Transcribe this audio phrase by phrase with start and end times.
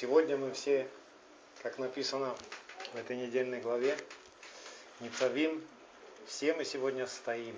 [0.00, 0.88] Сегодня мы все,
[1.62, 2.34] как написано
[2.94, 3.98] в этой недельной главе,
[5.00, 5.62] Ницавим,
[6.26, 7.54] все мы сегодня стоим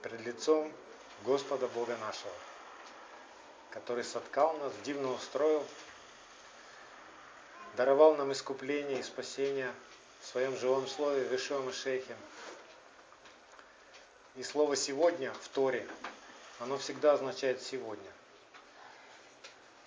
[0.00, 0.72] пред лицом
[1.22, 2.32] Господа Бога нашего,
[3.68, 5.62] который соткал нас, дивно устроил,
[7.76, 9.70] даровал нам искупление и спасение
[10.22, 12.16] в своем живом слове, в Ишуа Шейхе.
[14.36, 15.86] И слово «сегодня» в Торе,
[16.58, 18.10] оно всегда означает «сегодня».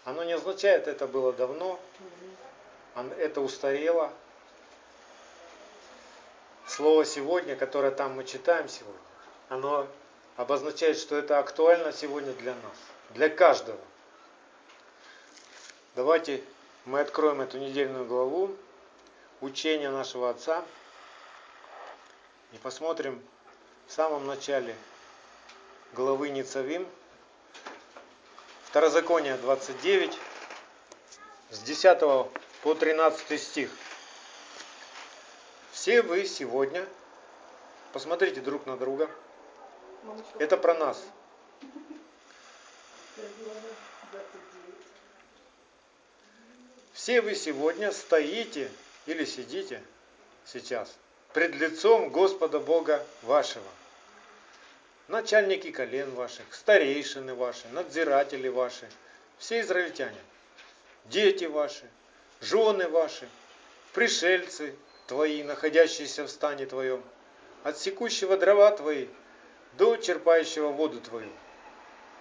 [0.08, 1.78] Оно не означает «это было давно»,
[3.18, 4.14] это устарело.
[6.66, 9.02] Слово «сегодня», которое там мы читаем сегодня,
[9.50, 9.86] оно
[10.38, 12.78] обозначает, что это актуально сегодня для нас,
[13.16, 13.82] для каждого.
[15.94, 16.42] Давайте
[16.86, 18.56] мы откроем эту недельную главу
[19.42, 20.64] учения нашего Отца
[22.54, 23.22] и посмотрим
[23.88, 24.74] в самом начале
[25.92, 26.88] главы Ницавим,
[28.78, 30.20] Второзаконие 29,
[31.50, 32.00] с 10
[32.62, 33.72] по 13 стих.
[35.72, 36.86] Все вы сегодня,
[37.92, 39.10] посмотрите друг на друга,
[40.38, 41.04] это про нас.
[46.94, 48.70] Все вы сегодня стоите
[49.08, 49.82] или сидите
[50.46, 50.96] сейчас
[51.34, 53.66] пред лицом Господа Бога вашего.
[55.08, 58.90] Начальники колен ваших, старейшины ваши, надзиратели ваши,
[59.38, 60.20] все израильтяне,
[61.06, 61.90] дети ваши,
[62.42, 63.30] жены ваши,
[63.94, 64.76] пришельцы
[65.08, 67.02] твои, находящиеся в стане твоем,
[67.64, 69.08] от секущего дрова твои
[69.78, 71.32] до черпающего воду твою.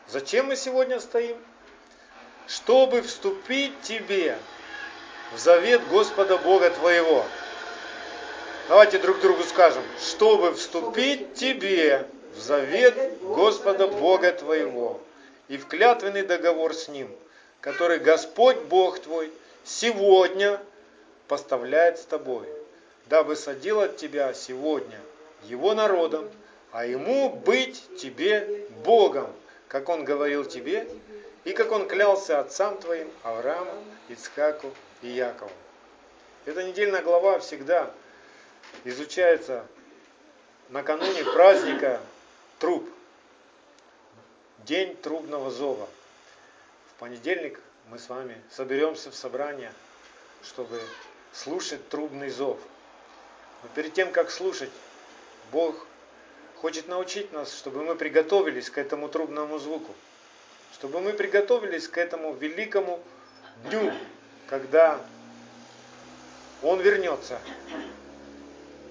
[0.06, 1.36] Зачем мы сегодня стоим?
[2.46, 4.38] Чтобы вступить тебе
[5.32, 7.26] в завет Господа Бога твоего,
[8.68, 12.04] Давайте друг другу скажем, чтобы вступить тебе
[12.36, 15.00] в завет Господа Бога твоего
[15.48, 17.10] и в клятвенный договор с Ним,
[17.60, 19.32] который Господь Бог твой
[19.64, 20.60] сегодня
[21.28, 22.46] поставляет с тобой,
[23.06, 25.00] дабы садил от тебя сегодня
[25.44, 26.30] его народом,
[26.72, 29.32] а ему быть тебе Богом,
[29.68, 30.86] как он говорил тебе,
[31.44, 33.72] и как он клялся отцам твоим, Аврааму,
[34.08, 35.50] Ицхаку и Якову.
[36.44, 37.90] Эта недельная глава всегда
[38.84, 39.64] изучается
[40.68, 42.00] накануне праздника
[42.58, 42.88] труб.
[44.64, 45.88] День трубного зова.
[46.90, 49.72] В понедельник мы с вами соберемся в собрание,
[50.42, 50.80] чтобы
[51.32, 52.58] слушать трубный зов.
[53.62, 54.70] Но перед тем, как слушать,
[55.52, 55.86] Бог
[56.56, 59.94] хочет научить нас, чтобы мы приготовились к этому трубному звуку.
[60.72, 63.02] Чтобы мы приготовились к этому великому
[63.64, 63.92] дню,
[64.48, 65.00] когда
[66.62, 67.38] Он вернется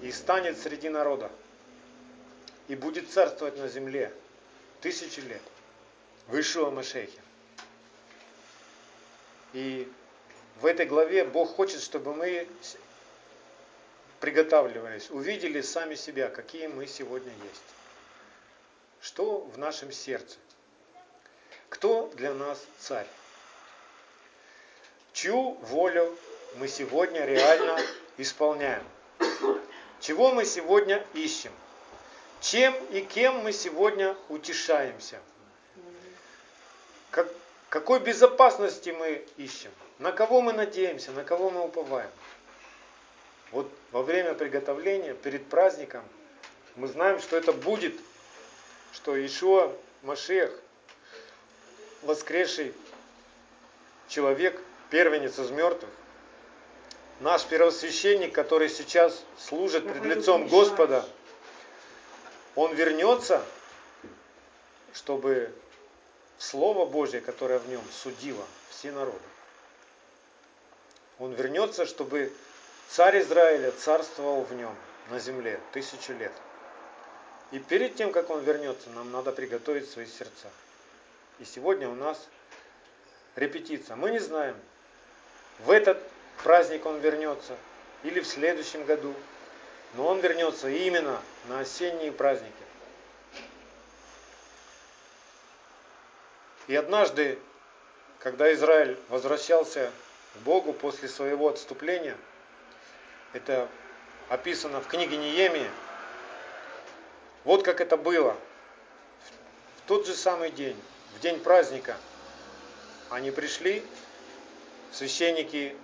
[0.02, 1.30] и станет среди народа,
[2.68, 4.12] и будет царствовать на земле
[4.80, 5.42] тысячи лет
[6.26, 7.20] в Ишуа Машехе.
[9.52, 9.90] И
[10.60, 12.48] в этой главе Бог хочет, чтобы мы
[14.20, 17.62] приготавливались, увидели сами себя, какие мы сегодня есть.
[19.00, 20.36] Что в нашем сердце?
[21.68, 23.06] Кто для нас царь?
[25.12, 26.16] Чью волю
[26.56, 27.78] мы сегодня реально
[28.18, 28.84] исполняем?
[30.00, 31.52] Чего мы сегодня ищем?
[32.46, 35.18] Чем и кем мы сегодня утешаемся?
[37.10, 37.26] Как,
[37.68, 39.72] какой безопасности мы ищем?
[39.98, 41.10] На кого мы надеемся?
[41.10, 42.10] На кого мы уповаем?
[43.50, 46.04] Вот во время приготовления, перед праздником,
[46.76, 47.98] мы знаем, что это будет,
[48.92, 50.56] что Ишуа Машех,
[52.02, 52.74] воскресший
[54.06, 55.90] человек, первенец из мертвых,
[57.18, 61.04] наш первосвященник, который сейчас служит пред лицом Господа,
[62.56, 63.44] он вернется,
[64.94, 65.54] чтобы
[66.38, 69.18] Слово Божье, которое в нем судило все народы.
[71.18, 72.32] Он вернется, чтобы
[72.88, 74.74] царь Израиля царствовал в нем
[75.10, 76.32] на земле тысячу лет.
[77.52, 80.50] И перед тем, как он вернется, нам надо приготовить свои сердца.
[81.38, 82.26] И сегодня у нас
[83.36, 83.96] репетиция.
[83.96, 84.56] Мы не знаем,
[85.60, 86.02] в этот
[86.42, 87.56] праздник он вернется
[88.02, 89.14] или в следующем году.
[89.96, 92.52] Но он вернется именно на осенние праздники.
[96.66, 97.38] И однажды,
[98.18, 99.90] когда Израиль возвращался
[100.34, 102.16] к Богу после своего отступления,
[103.32, 103.68] это
[104.28, 105.70] описано в книге Неемии,
[107.44, 108.36] вот как это было.
[109.76, 110.76] В тот же самый день,
[111.16, 111.96] в день праздника,
[113.08, 113.82] они пришли,
[114.92, 115.74] священники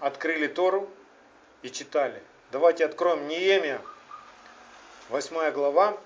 [0.00, 0.88] открыли Тору
[1.62, 2.22] и читали.
[2.52, 3.82] Давайте откроем Неемия,
[5.08, 5.98] 8 глава,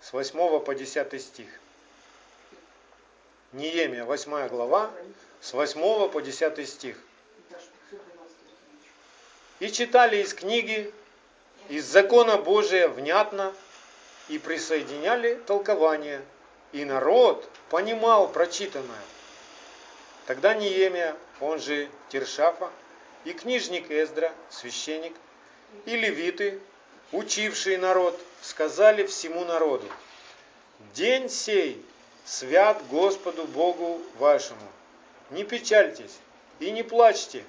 [0.00, 1.48] с 8 по 10 стих.
[3.52, 4.90] Неемия, 8 глава,
[5.40, 6.98] с 8 по 10 стих.
[9.60, 10.92] И читали из книги,
[11.68, 13.54] из закона Божия внятно,
[14.28, 16.20] и присоединяли толкование,
[16.72, 19.04] и народ понимал прочитанное.
[20.26, 22.70] Тогда Неемия, он же Тершафа,
[23.24, 25.14] и книжник Эздра, священник,
[25.86, 26.60] и левиты,
[27.12, 29.86] учившие народ, сказали всему народу,
[30.94, 31.84] «День сей
[32.24, 34.68] свят Господу Богу вашему.
[35.30, 36.18] Не печальтесь
[36.60, 37.44] и не плачьте,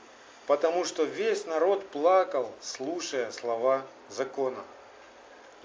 [0.48, 4.64] потому что весь народ плакал, слушая слова закона».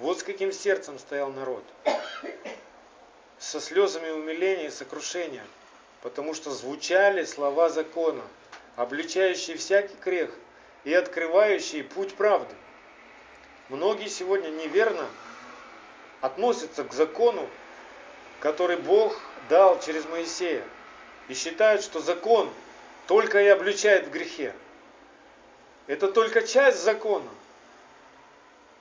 [0.01, 1.62] Вот с каким сердцем стоял народ.
[3.39, 5.45] Со слезами умиления и сокрушения,
[6.01, 8.23] потому что звучали слова закона,
[8.77, 10.31] обличающие всякий грех
[10.85, 12.55] и открывающие путь правды.
[13.69, 15.07] Многие сегодня неверно
[16.21, 17.49] относятся к закону,
[18.41, 19.19] который Бог
[19.49, 20.65] дал через Моисея,
[21.29, 22.51] и считают, что закон
[23.07, 24.55] только и обличает в грехе.
[25.87, 27.29] Это только часть закона.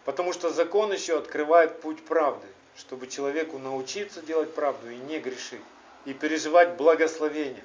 [0.06, 2.48] Потому что закон еще открывает путь правды,
[2.78, 5.62] чтобы человеку научиться делать правду и не грешить,
[6.06, 7.64] и переживать благословение.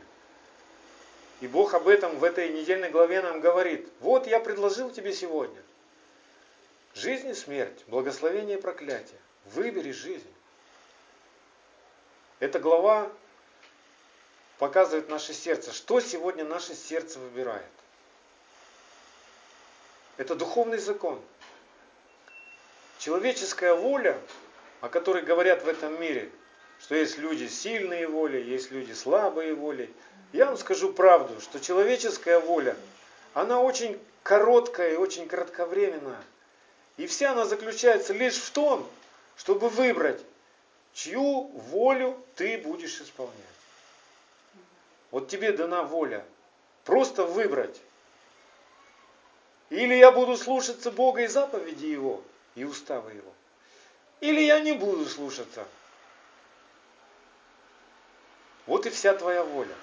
[1.40, 3.88] И Бог об этом в этой недельной главе нам говорит.
[4.00, 5.60] Вот я предложил тебе сегодня.
[6.94, 9.18] Жизнь и смерть, благословение и проклятие.
[9.46, 10.32] Выбери жизнь.
[12.38, 13.10] Эта глава
[14.58, 15.72] показывает наше сердце.
[15.72, 17.66] Что сегодня наше сердце выбирает?
[20.16, 21.20] Это духовный закон.
[22.98, 24.16] Человеческая воля,
[24.80, 26.30] о которой говорят в этом мире,
[26.80, 29.92] что есть люди сильные воли, есть люди слабые воли.
[30.34, 32.76] Я вам скажу правду, что человеческая воля,
[33.34, 36.20] она очень короткая и очень кратковременная.
[36.96, 38.84] И вся она заключается лишь в том,
[39.36, 40.20] чтобы выбрать,
[40.92, 43.36] чью волю ты будешь исполнять.
[45.12, 46.24] Вот тебе дана воля.
[46.82, 47.80] Просто выбрать.
[49.70, 52.20] Или я буду слушаться Бога и заповеди Его,
[52.56, 53.32] и уставы Его.
[54.18, 55.64] Или я не буду слушаться.
[58.66, 59.76] Вот и вся твоя воля.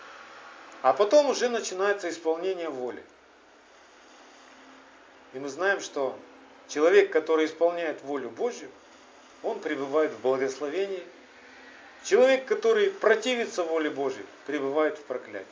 [0.82, 3.04] А потом уже начинается исполнение воли.
[5.34, 6.18] И мы знаем, что
[6.68, 8.70] человек, который исполняет волю Божью,
[9.44, 11.04] он пребывает в благословении.
[12.04, 15.46] Человек, который противится воле Божьей, пребывает в проклятии.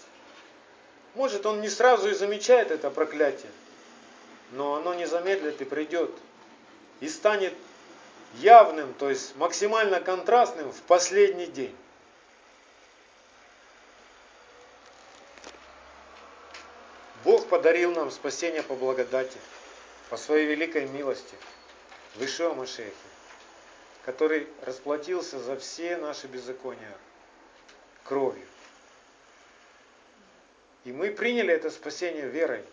[1.14, 3.52] Может, он не сразу и замечает это проклятие,
[4.52, 6.12] но оно не замедлит и придет
[7.02, 7.54] и станет
[8.36, 11.76] явным, то есть максимально контрастным в последний день.
[17.24, 19.38] Бог подарил нам спасение по благодати,
[20.10, 21.36] по своей великой милости,
[22.16, 22.56] в Ишуа
[24.06, 26.98] который расплатился за все наши беззакония
[28.06, 28.46] кровью.
[30.86, 32.64] И мы приняли это спасение верой.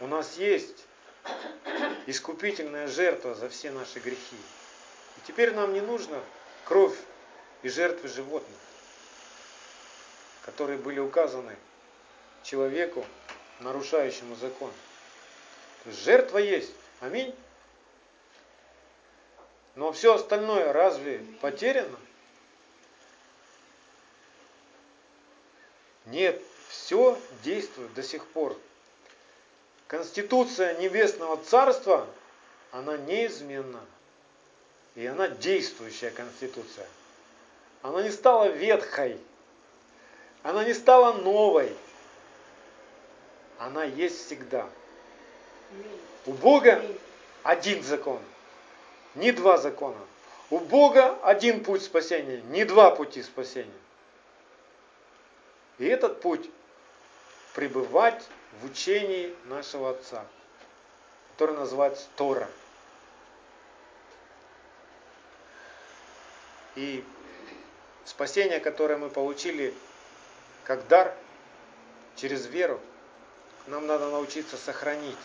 [0.00, 0.84] У нас есть
[2.06, 4.36] искупительная жертва за все наши грехи.
[5.16, 6.22] И теперь нам не нужно
[6.64, 6.96] кровь
[7.62, 8.58] и жертвы животных,
[10.44, 11.56] которые были указаны
[12.46, 13.04] человеку,
[13.60, 14.70] нарушающему закон.
[15.84, 16.72] Жертва есть.
[17.00, 17.34] Аминь.
[19.74, 21.98] Но все остальное разве потеряно?
[26.06, 28.56] Нет, все действует до сих пор.
[29.88, 32.06] Конституция Небесного Царства,
[32.70, 33.84] она неизменна.
[34.94, 36.86] И она действующая Конституция.
[37.82, 39.20] Она не стала ветхой.
[40.42, 41.76] Она не стала новой.
[43.58, 44.68] Она есть всегда.
[46.26, 46.82] У Бога
[47.42, 48.20] один закон,
[49.14, 49.98] не два закона.
[50.50, 53.72] У Бога один путь спасения, не два пути спасения.
[55.78, 56.48] И этот путь
[57.54, 58.22] пребывать
[58.60, 60.24] в учении нашего Отца,
[61.32, 62.48] который называется Тора.
[66.76, 67.04] И
[68.04, 69.74] спасение, которое мы получили
[70.64, 71.14] как дар
[72.16, 72.80] через веру,
[73.66, 75.16] нам надо научиться сохранить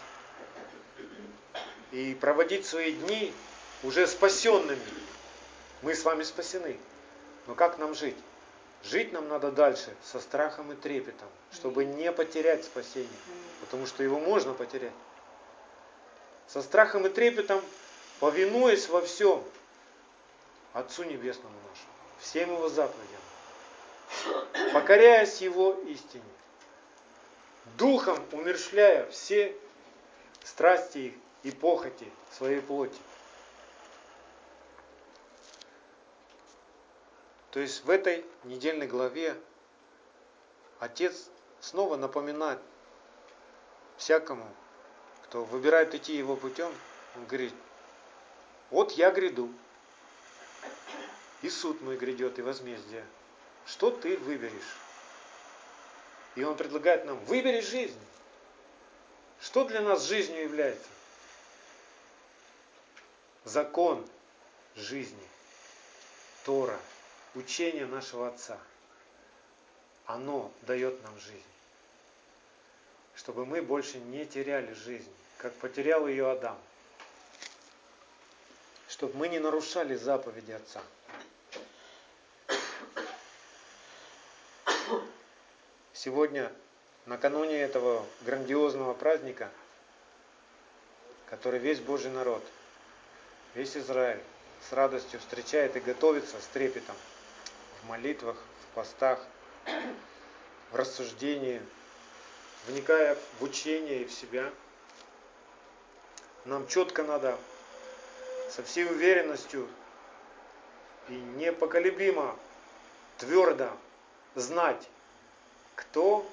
[1.92, 3.34] и проводить свои дни
[3.84, 4.82] уже спасенными.
[5.82, 6.80] Мы с вами спасены.
[7.48, 8.18] Но как нам жить?
[8.84, 13.10] Жить нам надо дальше со страхом и трепетом, чтобы не потерять спасение,
[13.60, 14.94] потому что его можно потерять.
[16.48, 17.62] Со страхом и трепетом,
[18.20, 19.44] повинуясь во всем
[20.74, 23.22] Отцу Небесному нашему, всем Его заповедям,
[24.74, 26.24] покоряясь Его истине,
[27.78, 29.56] духом умершляя все
[30.44, 31.13] страсти
[31.44, 33.00] и похоти своей плоти.
[37.51, 39.36] То есть в этой недельной главе
[40.80, 42.60] Отец снова напоминает
[43.98, 44.48] всякому,
[45.24, 46.74] кто выбирает идти его путем,
[47.16, 47.54] он говорит,
[48.72, 49.50] вот я гряду,
[51.42, 53.06] и суд мой грядет, и возмездие.
[53.66, 54.78] Что ты выберешь?
[56.36, 58.00] И он предлагает нам, выбери жизнь.
[59.42, 60.88] Что для нас жизнью является?
[63.44, 64.08] Закон
[64.76, 65.28] жизни,
[66.46, 66.80] Тора,
[67.34, 68.60] учение нашего Отца.
[70.06, 71.44] Оно дает нам жизнь.
[73.16, 76.58] Чтобы мы больше не теряли жизнь, как потерял ее Адам.
[78.88, 80.82] Чтобы мы не нарушали заповеди Отца.
[86.03, 86.51] Сегодня,
[87.05, 89.51] накануне этого грандиозного праздника,
[91.29, 92.43] который весь Божий народ,
[93.53, 94.20] весь Израиль
[94.67, 96.96] с радостью встречает и готовится с трепетом
[97.79, 99.24] в молитвах, в постах,
[100.72, 101.62] в рассуждении,
[102.65, 104.51] вникая в учение и в себя.
[106.46, 107.38] Нам четко надо
[108.50, 109.70] со всей уверенностью
[111.10, 112.36] и непоколебимо,
[113.20, 113.70] твердо
[114.34, 114.89] знать,
[115.75, 116.30] кто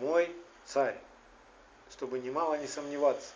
[0.00, 0.34] мой
[0.66, 0.98] царь,
[1.90, 3.30] чтобы немало не сомневаться,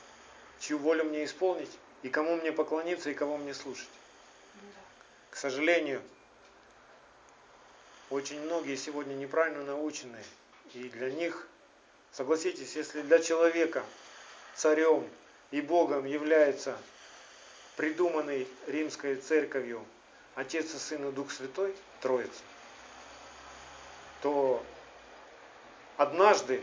[0.60, 1.70] чью волю мне исполнить,
[2.02, 3.88] и кому мне поклониться, и кого мне слушать.
[5.30, 6.02] К сожалению,
[8.10, 10.22] очень многие сегодня неправильно научены,
[10.72, 11.46] и для них,
[12.12, 13.84] согласитесь, если для человека
[14.54, 15.08] царем
[15.50, 16.76] и Богом является
[17.76, 19.84] придуманный римской церковью
[20.34, 22.42] Отец и Сын и Дух Святой, Троица,
[24.22, 24.64] то
[25.96, 26.62] однажды,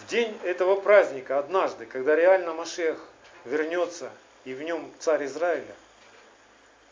[0.00, 2.98] в день этого праздника, однажды, когда реально Машех
[3.44, 4.10] вернется
[4.44, 5.74] и в нем царь Израиля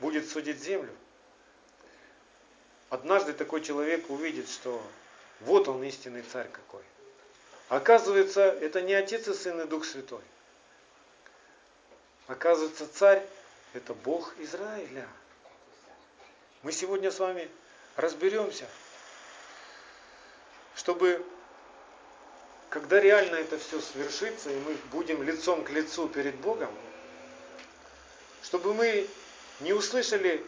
[0.00, 0.92] будет судить землю,
[2.90, 4.82] однажды такой человек увидит, что
[5.40, 6.82] вот он истинный царь какой.
[7.68, 10.22] Оказывается, это не Отец и Сын и Дух Святой.
[12.26, 13.26] Оказывается, царь–
[13.74, 15.06] это Бог Израиля.
[16.62, 17.48] Мы сегодня с вами
[17.96, 18.66] разберемся–
[20.78, 21.24] чтобы,
[22.70, 26.70] когда реально это все свершится, и мы будем лицом к лицу перед Богом,
[28.44, 29.08] чтобы мы
[29.58, 30.44] не услышали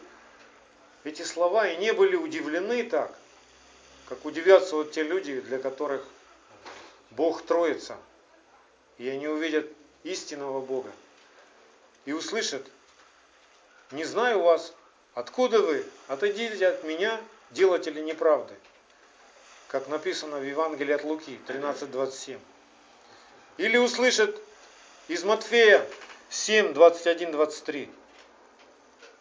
[1.03, 3.13] эти слова и не были удивлены так,
[4.07, 6.05] как удивятся вот те люди, для которых
[7.11, 7.97] Бог троица,
[8.97, 9.67] и они увидят
[10.03, 10.91] истинного Бога,
[12.05, 12.65] и услышат,
[13.91, 14.73] не знаю вас,
[15.13, 17.19] откуда вы, отойдите от меня,
[17.51, 18.55] делатели неправды
[19.71, 22.37] как написано в Евангелии от Луки 13.27.
[23.57, 24.37] Или услышит
[25.07, 25.87] из Матфея
[26.29, 27.89] 7, 21, 23.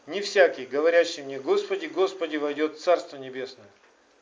[0.08, 3.68] Не всякий, говорящий мне, Господи, Господи, войдет в Царство Небесное,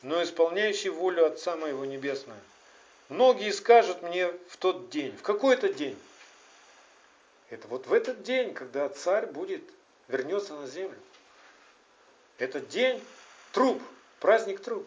[0.03, 2.39] но исполняющий волю Отца Моего Небесного.
[3.09, 5.99] Многие скажут мне в тот день, в какой-то день.
[7.49, 9.63] Это вот в этот день, когда царь будет,
[10.09, 10.99] вернется на землю.
[12.37, 13.03] Этот день
[13.53, 13.83] труп,
[14.21, 14.87] праздник труп.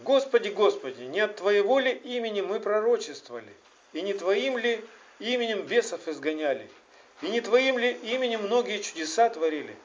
[0.00, 3.52] Господи, Господи, не от Твоего ли имени мы пророчествовали,
[3.92, 4.84] и не Твоим ли
[5.18, 6.70] именем бесов изгоняли,
[7.20, 9.76] и не Твоим ли именем многие чудеса творили?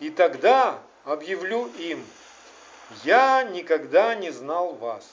[0.00, 2.04] И тогда объявлю им,
[3.04, 5.08] я никогда не знал вас.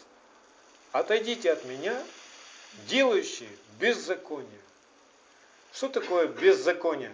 [0.92, 1.96] Отойдите от меня,
[2.88, 4.50] делающие беззаконие.
[5.72, 7.14] Что такое беззаконие?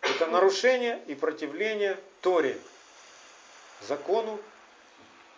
[0.00, 2.58] Это нарушение и противление Торе,
[3.86, 4.40] закону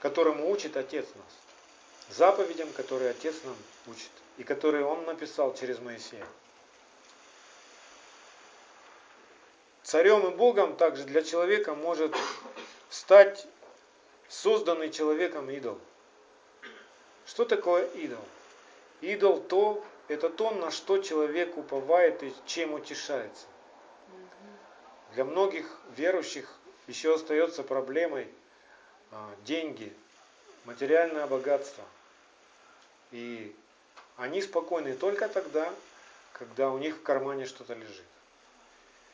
[0.01, 2.17] которому учит Отец нас.
[2.17, 4.11] Заповедям, которые Отец нам учит.
[4.39, 6.27] И которые Он написал через Моисея.
[9.83, 12.15] Царем и Богом также для человека может
[12.89, 13.47] стать
[14.29, 15.79] созданный человеком идол.
[17.27, 18.25] Что такое идол?
[19.01, 23.47] Идол то, это то, на что человек уповает и чем утешается.
[25.15, 25.67] Для многих
[25.97, 26.49] верующих
[26.87, 28.29] еще остается проблемой
[29.45, 29.93] деньги,
[30.65, 31.85] материальное богатство.
[33.11, 33.55] И
[34.17, 35.73] они спокойны только тогда,
[36.33, 38.05] когда у них в кармане что-то лежит.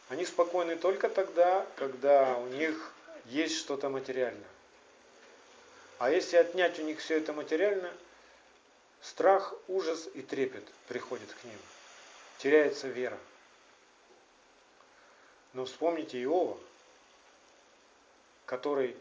[0.08, 2.92] Они спокойны только тогда, когда у них
[3.26, 4.48] есть что-то материальное.
[5.98, 7.92] А если отнять у них все это материальное,
[9.00, 11.58] страх, ужас и трепет приходят к ним.
[12.38, 13.18] Теряется вера.
[15.54, 16.58] Но вспомните Иова,
[18.44, 18.96] который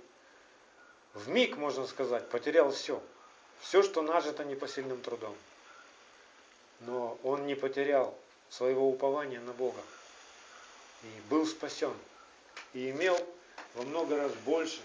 [1.15, 3.01] в миг, можно сказать, потерял все.
[3.62, 5.36] Все, что нажито непосильным трудом.
[6.81, 8.15] Но он не потерял
[8.50, 9.79] своего упования на Бога.
[11.03, 11.93] И был спасен.
[12.74, 13.17] И имел
[13.75, 14.81] во много раз больше,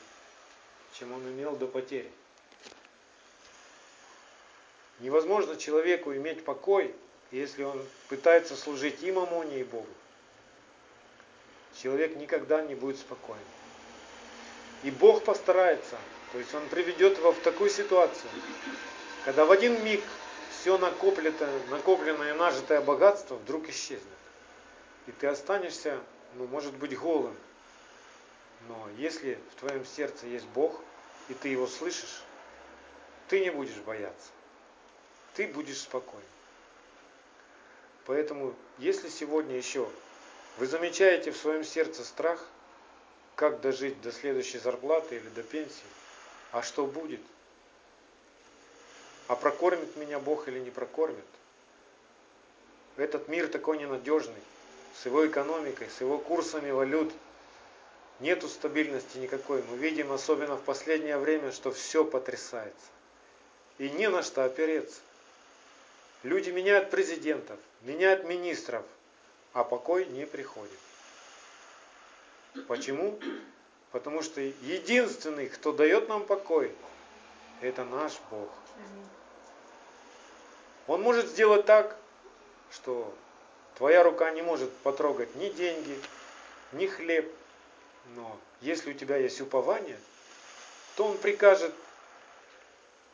[0.94, 2.10] чем он имел до потери.
[5.00, 6.94] Невозможно человеку иметь покой,
[7.32, 9.86] если он пытается служить и мамоне, и Богу.
[11.82, 13.40] Человек никогда не будет спокоен.
[14.82, 15.96] И Бог постарается,
[16.32, 18.30] то есть Он приведет его в такую ситуацию,
[19.24, 20.02] когда в один миг
[20.60, 24.04] все накопленное, накопленное нажитое богатство вдруг исчезнет.
[25.06, 25.98] И ты останешься,
[26.34, 27.36] ну, может быть, голым.
[28.68, 30.80] Но если в твоем сердце есть Бог,
[31.28, 32.22] и ты его слышишь,
[33.28, 34.28] ты не будешь бояться.
[35.34, 36.22] Ты будешь спокоен.
[38.06, 39.88] Поэтому, если сегодня еще
[40.58, 42.44] вы замечаете в своем сердце страх,
[43.34, 45.86] как дожить до следующей зарплаты или до пенсии,
[46.52, 47.20] а что будет?
[49.28, 51.24] А прокормит меня Бог или не прокормит?
[52.96, 54.42] Этот мир такой ненадежный,
[55.00, 57.12] с его экономикой, с его курсами валют.
[58.18, 59.62] Нету стабильности никакой.
[59.62, 62.86] Мы видим, особенно в последнее время, что все потрясается.
[63.78, 65.00] И не на что опереться.
[66.22, 68.84] Люди меняют президентов, меняют министров,
[69.54, 70.78] а покой не приходит.
[72.66, 73.18] Почему?
[73.92, 76.72] Потому что единственный, кто дает нам покой,
[77.60, 78.48] это наш Бог.
[80.86, 81.96] Он может сделать так,
[82.72, 83.12] что
[83.76, 85.98] твоя рука не может потрогать ни деньги,
[86.72, 87.30] ни хлеб.
[88.14, 89.98] Но если у тебя есть упование,
[90.96, 91.74] то он прикажет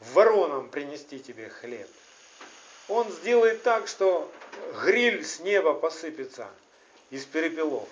[0.01, 1.89] воронам принести тебе хлеб
[2.89, 4.31] он сделает так, что
[4.85, 6.49] гриль с неба посыпется
[7.11, 7.89] из перепелов.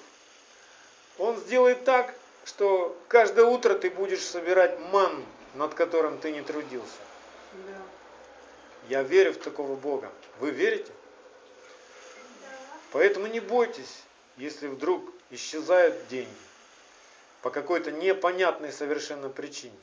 [1.19, 2.15] Он сделает так,
[2.45, 5.25] что каждое утро ты будешь собирать ман,
[5.55, 6.99] над которым ты не трудился.
[7.53, 7.83] Да.
[8.89, 10.11] Я верю в такого Бога.
[10.41, 10.93] Вы верите?
[12.43, 12.49] Да.
[12.93, 14.03] Поэтому не бойтесь,
[14.37, 16.31] если вдруг исчезают деньги
[17.41, 19.77] по какой-то непонятной совершенно причине.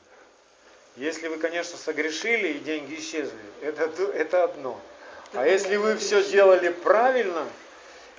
[0.96, 4.78] Если вы, конечно, согрешили и деньги исчезли, это, это одно.
[5.32, 7.46] А если вы все сделали правильно,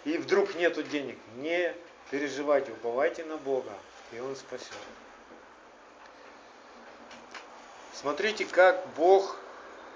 [0.06, 1.74] и вдруг нету денег, не
[2.10, 3.72] переживайте, уповайте на Бога,
[4.16, 4.72] и Он спасет.
[7.94, 9.38] Смотрите, как Бог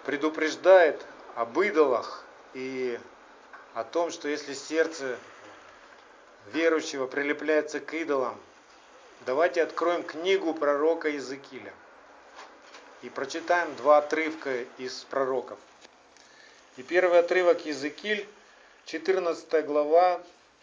[0.06, 3.00] предупреждает об идолах и
[3.74, 5.18] о том, что если сердце
[6.54, 8.40] верующего прилепляется к идолам,
[9.26, 11.74] давайте откроем книгу пророка Иезекииля
[13.02, 15.60] и прочитаем два отрывка из пророков.
[16.78, 18.28] И первый отрывок Языкиль,
[18.86, 20.22] 14 глава,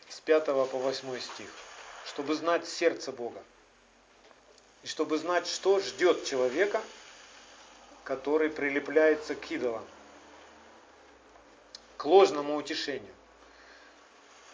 [0.08, 1.50] с 5 по 8 стих.
[2.06, 3.42] Чтобы знать сердце Бога.
[4.82, 6.82] И чтобы знать, что ждет человека,
[8.04, 9.84] который прилепляется к идолам.
[11.96, 13.14] К ложному утешению.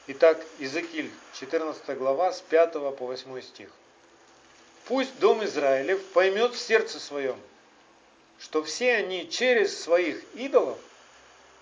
[0.06, 3.70] Итак, Иезекииль, 14 глава, с 5 по 8 стих.
[4.86, 7.38] Пусть дом Израилев поймет в сердце своем,
[8.38, 10.78] что все они через своих идолов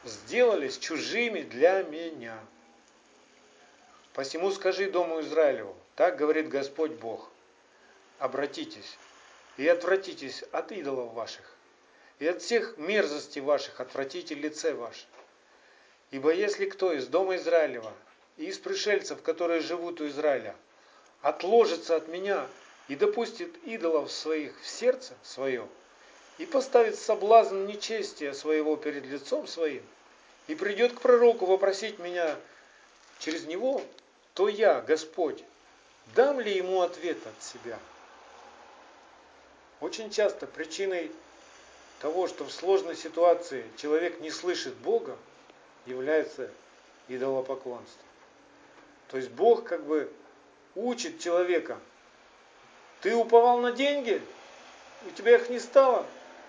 [0.05, 2.39] сделались чужими для меня.
[4.15, 7.29] Посему скажи Дому Израилеву, так говорит Господь Бог,
[8.21, 8.97] обратитесь
[9.57, 11.57] и отвратитесь от идолов ваших,
[12.21, 15.07] и от всех мерзостей ваших отвратите лице ваше.
[16.13, 17.93] Ибо если кто из Дома Израилева
[18.37, 20.55] и из пришельцев, которые живут у Израиля,
[21.21, 22.47] отложится от меня
[22.87, 25.67] и допустит идолов своих в сердце свое,
[26.39, 29.83] и поставит соблазн нечестия своего перед лицом своим,
[30.47, 32.37] и придет к пророку вопросить меня
[33.19, 33.83] через него,
[34.35, 35.43] то я, Господь,
[36.15, 37.79] дам ли ему ответ от себя?
[39.81, 41.11] Очень часто причиной
[42.01, 45.17] того, что в сложной ситуации человек не слышит Бога,
[45.87, 46.51] является
[47.09, 48.03] идолопоклонство.
[49.09, 50.13] То есть Бог как бы
[50.75, 51.79] учит человека.
[53.01, 54.21] Ты уповал на деньги,
[55.07, 56.05] у тебя их не стало.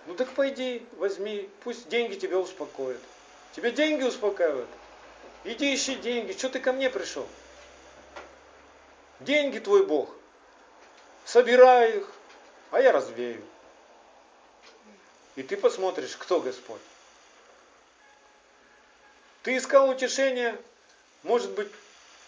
[0.08, 3.02] Ну так пойди, возьми, пусть деньги тебя успокоят.
[3.56, 4.70] Тебе деньги успокаивают?
[5.44, 6.32] Иди ищи деньги.
[6.34, 7.28] Что ты ко мне пришел?
[9.20, 10.10] Деньги твой Бог.
[11.26, 12.12] Собирай их,
[12.72, 13.44] а я развею.
[15.36, 16.82] И ты посмотришь, кто Господь.
[19.44, 20.58] Ты искал утешение,
[21.24, 21.72] может быть,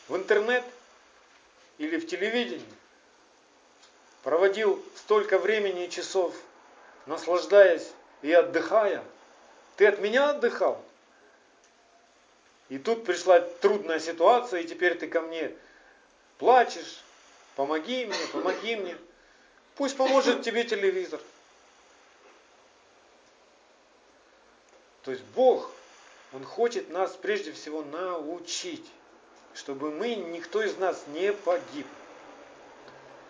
[0.07, 0.63] в интернет
[1.77, 2.65] или в телевидении.
[4.23, 6.35] Проводил столько времени и часов,
[7.05, 7.89] наслаждаясь
[8.21, 9.03] и отдыхая.
[9.77, 10.81] Ты от меня отдыхал?
[12.69, 15.51] И тут пришла трудная ситуация, и теперь ты ко мне
[16.41, 17.03] плачешь,
[17.55, 18.97] помоги мне, помоги мне.
[19.75, 21.21] Пусть поможет тебе телевизор.
[25.03, 25.71] То есть Бог,
[26.33, 28.85] Он хочет нас прежде всего научить,
[29.53, 31.85] чтобы мы, никто из нас не погиб.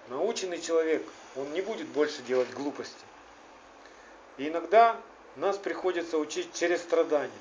[0.07, 3.05] наученный человек, он не будет больше делать глупости.
[4.37, 4.95] И иногда
[5.35, 7.31] нас приходится учить через страдания.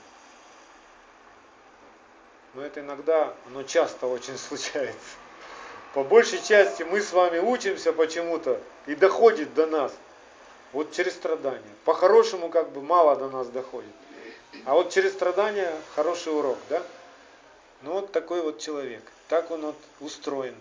[2.55, 5.17] Но это иногда, оно часто очень случается.
[5.95, 9.93] По большей части мы с вами учимся почему-то и доходит до нас.
[10.73, 11.63] Вот через страдания.
[11.85, 13.91] По-хорошему как бы мало до нас доходит.
[14.65, 16.83] А вот через страдания хороший урок, да?
[17.83, 19.03] Ну вот такой вот человек.
[19.29, 20.55] Так он вот устроен.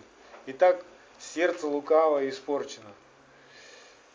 [0.46, 0.82] И так
[1.20, 2.90] сердце лукаво и испорчено.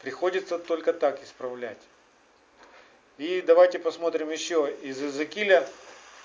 [0.01, 1.77] Приходится только так исправлять.
[3.17, 5.65] И давайте посмотрим еще из Иезекииля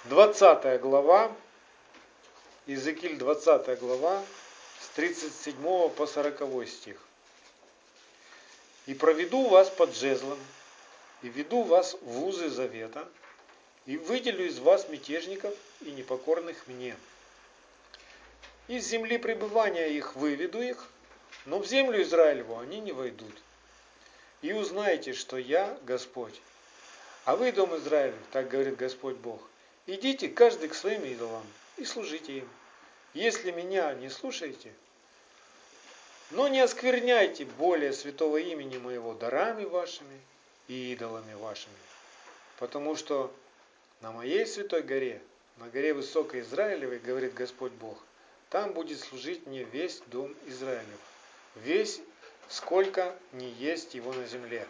[0.06, 1.30] 20 глава.
[2.66, 4.20] Иезекииль 20 глава
[5.00, 7.00] 37 по 40 стих.
[8.84, 10.38] «И проведу вас под жезлом,
[11.22, 13.08] и веду вас в узы завета,
[13.86, 16.94] и выделю из вас мятежников и непокорных мне.
[18.68, 20.86] Из земли пребывания их выведу их,
[21.46, 23.34] но в землю Израилеву они не войдут.
[24.42, 26.42] И узнаете, что я Господь.
[27.24, 29.40] А вы, дом Израилев, так говорит Господь Бог,
[29.86, 31.46] идите каждый к своим идолам
[31.78, 32.48] и служите им.
[33.14, 34.74] Если меня не слушаете,
[36.30, 40.20] но не оскверняйте более святого имени моего дарами вашими
[40.68, 41.74] и идолами вашими,
[42.58, 43.32] потому что
[44.00, 45.20] на моей святой горе,
[45.58, 47.98] на горе высокой Израилевой, говорит Господь Бог,
[48.48, 51.00] там будет служить мне весь дом Израилев,
[51.56, 52.00] весь,
[52.48, 54.66] сколько не есть его на земле.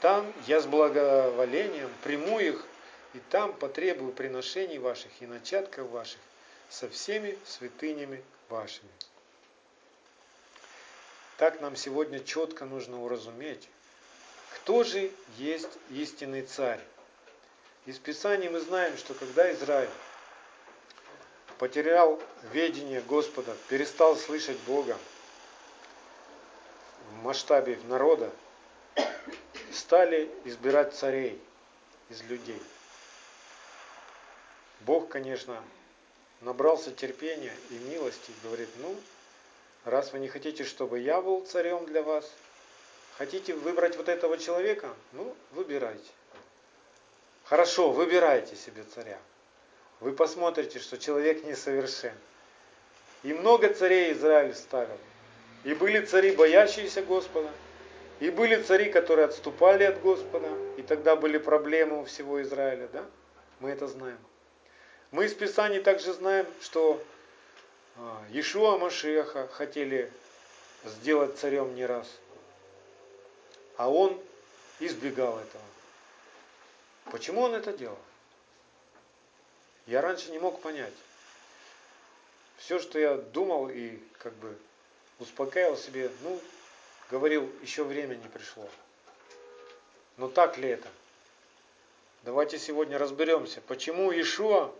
[0.00, 2.66] Там я с благоволением приму их,
[3.12, 6.20] и там потребую приношений ваших и начатков ваших
[6.68, 8.90] со всеми святынями вашими.
[11.40, 13.66] Так нам сегодня четко нужно уразуметь,
[14.56, 16.82] кто же есть истинный царь.
[17.86, 19.88] Из Писания мы знаем, что когда Израиль
[21.56, 22.22] потерял
[22.52, 24.98] ведение Господа, перестал слышать Бога
[27.10, 28.30] в масштабе народа,
[29.72, 31.40] стали избирать царей
[32.10, 32.62] из людей.
[34.80, 35.64] Бог, конечно,
[36.42, 38.94] набрался терпения и милости, говорит, ну,
[39.84, 42.30] раз вы не хотите, чтобы я был царем для вас,
[43.18, 46.10] хотите выбрать вот этого человека, ну, выбирайте.
[47.44, 49.18] Хорошо, выбирайте себе царя.
[50.00, 52.14] Вы посмотрите, что человек несовершен.
[53.22, 54.96] И много царей Израиль ставил.
[55.64, 57.50] И были цари, боящиеся Господа,
[58.18, 63.04] и были цари, которые отступали от Господа, и тогда были проблемы у всего Израиля, да?
[63.60, 64.18] Мы это знаем.
[65.10, 67.02] Мы из Писаний также знаем, что
[68.30, 70.12] Иешуа Машеха хотели
[70.84, 72.06] сделать царем не раз,
[73.76, 74.20] а он
[74.78, 75.64] избегал этого.
[77.10, 77.98] Почему он это делал?
[79.86, 80.94] Я раньше не мог понять.
[82.58, 84.56] Все, что я думал и как бы
[85.18, 86.40] успокаивал себе, ну,
[87.10, 88.68] говорил, еще время не пришло.
[90.16, 90.88] Но так ли это?
[92.22, 94.72] Давайте сегодня разберемся, почему Ишуа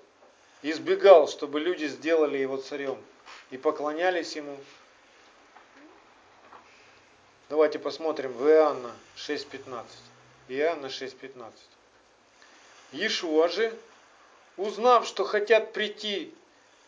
[0.63, 2.99] избегал, чтобы люди сделали его царем
[3.51, 4.59] и поклонялись ему.
[7.49, 9.85] Давайте посмотрим в Иоанна 6.15.
[10.49, 11.53] Иоанна 6.15.
[12.93, 13.73] Иешуа же,
[14.57, 16.33] узнав, что хотят прийти,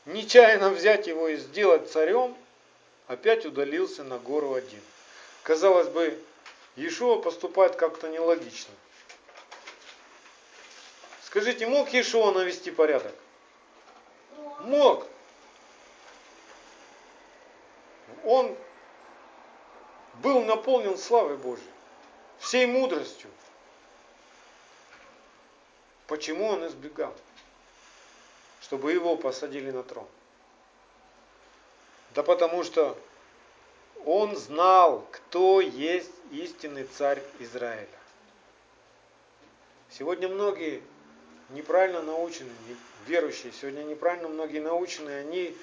[0.07, 2.37] нечаянно взять его и сделать царем,
[3.07, 4.81] опять удалился на гору один.
[5.43, 6.19] Казалось бы,
[6.77, 8.73] Иешуа поступает как-то нелогично.
[11.25, 13.15] Скажите, мог Иешуа навести порядок?
[14.63, 15.07] Мог.
[18.25, 18.57] Он
[20.23, 21.71] был наполнен славой Божьей,
[22.39, 23.31] всей мудростью.
[26.07, 27.15] Почему он избегал?
[28.61, 30.07] Чтобы его посадили на трон.
[32.15, 32.97] Да потому что
[34.05, 37.89] он знал, кто есть истинный царь Израиля.
[39.91, 40.83] Сегодня многие
[41.53, 42.51] неправильно научены,
[43.07, 45.57] верующие, сегодня неправильно многие наученные, они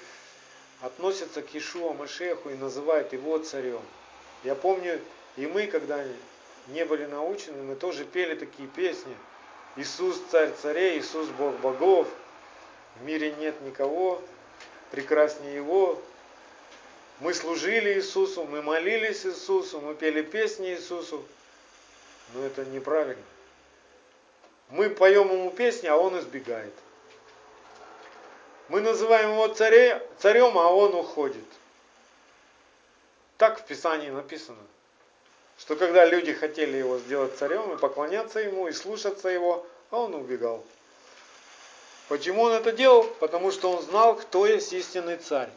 [0.80, 3.82] относятся к Ишуа Машеху и называют его царем.
[4.44, 5.00] Я помню,
[5.36, 6.04] и мы, когда
[6.68, 9.14] не были научены, мы тоже пели такие песни–
[9.76, 12.08] Иисус царь царей, Иисус Бог богов,
[12.96, 14.20] в мире нет никого
[14.90, 16.02] прекраснее Его.
[17.20, 21.24] Мы служили Иисусу, мы молились Иисусу, мы пели песни Иисусу,
[22.34, 23.22] но это неправильно.
[24.70, 26.72] Мы поем ему песни, а он избегает.
[28.68, 31.44] Мы называем его царе, царем, а он уходит.
[33.36, 34.58] Так в Писании написано
[35.60, 40.14] что когда люди хотели его сделать царем и поклоняться ему, и слушаться его, а он
[40.14, 40.64] убегал.
[42.08, 43.04] Почему он это делал?
[43.04, 45.50] Потому что он знал, кто есть истинный царь.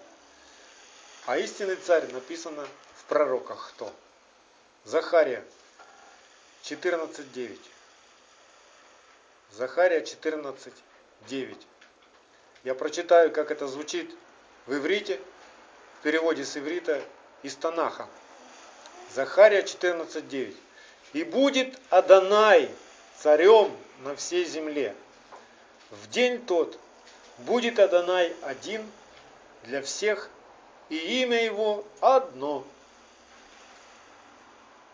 [1.26, 3.94] А истинный царь написано в пророках кто?
[4.84, 5.44] Захария
[6.64, 7.58] 14.9.
[9.56, 11.58] Захария 14.9.
[12.64, 14.10] Я прочитаю, как это звучит
[14.66, 15.20] в иврите,
[16.00, 17.00] в переводе с иврита
[17.44, 18.08] из Танаха.
[19.14, 20.56] Захария 14.9.
[21.14, 22.72] «И будет Адонай
[23.20, 24.96] царем на всей земле.
[25.92, 26.80] В день тот
[27.38, 28.84] будет Адонай один
[29.66, 30.32] для всех,
[30.90, 32.66] и имя его одно».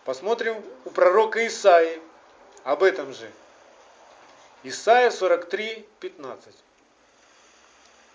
[0.04, 2.02] Посмотрим у пророка Исаи
[2.66, 3.32] об этом же.
[4.64, 6.56] Исайя 43, 15.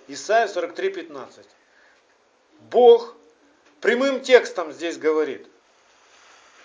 [0.08, 1.46] Исайя 43, 15.
[2.70, 3.14] Бог
[3.80, 5.48] прямым текстом здесь говорит.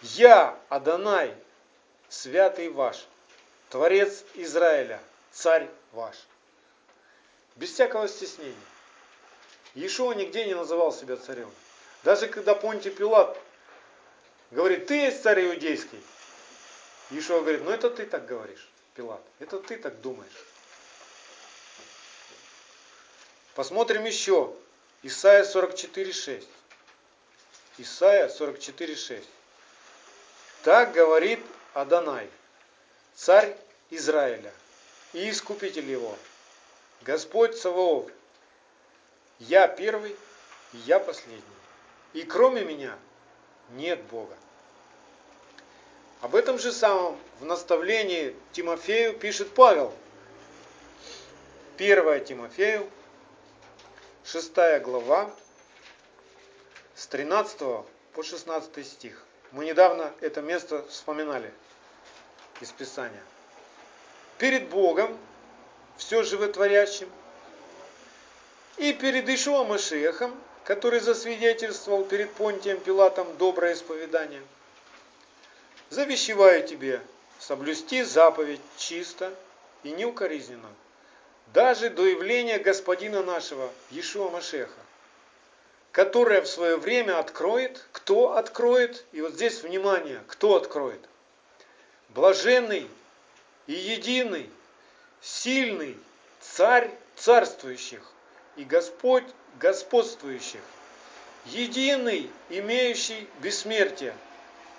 [0.02, 1.34] Я, Адонай,
[2.10, 3.06] святый ваш,
[3.70, 6.16] Творец Израиля, царь ваш.
[7.56, 8.56] Без всякого стеснения.
[9.76, 11.52] Иешуа нигде не называл себя царем.
[12.04, 13.38] Даже когда Понтий Пилат
[14.52, 16.02] говорит, ты есть царь иудейский.
[17.12, 18.68] Иешуа говорит, ну это ты так говоришь,
[19.00, 20.46] Пилат, это ты так думаешь.
[23.56, 24.54] Посмотрим еще.
[25.04, 26.46] Исайя 44.6.
[27.78, 29.24] Исайя 44.6.
[30.64, 31.40] Так говорит
[31.74, 32.30] Адонай,
[33.16, 33.56] царь
[33.90, 34.52] Израиля
[35.14, 36.18] и искупитель его,
[37.04, 38.12] Господь Саваоф,
[39.40, 40.14] я первый
[40.74, 41.42] и я последний,
[42.12, 43.00] и кроме меня
[43.70, 44.36] нет Бога.
[46.22, 49.94] Об этом же самом в наставлении Тимофею пишет Павел.
[51.78, 52.90] 1 Тимофею,
[54.26, 55.32] 6 глава,
[56.94, 57.60] с 13
[58.14, 59.24] по 16 стих.
[59.52, 61.54] Мы недавно это место вспоминали
[62.60, 63.24] из Писания.
[64.38, 65.18] Перед Богом,
[65.96, 67.10] все животворящим,
[68.76, 74.42] и перед Ишуа Машехом, который засвидетельствовал перед Понтием Пилатом доброе исповедание,
[75.90, 77.02] завещеваю тебе
[77.40, 79.34] соблюсти заповедь чисто
[79.84, 80.70] и неукоризненно,
[81.54, 84.72] даже до явления Господина нашего, Иешуа Машеха,
[85.92, 91.02] которое в свое время откроет, кто откроет, и вот здесь внимание, кто откроет.
[92.10, 92.88] Блаженный
[93.68, 94.50] и единый,
[95.22, 95.98] сильный
[96.42, 98.02] царь царствующих
[98.56, 99.26] и Господь
[99.60, 100.62] господствующих,
[101.46, 104.14] единый, имеющий бессмертие.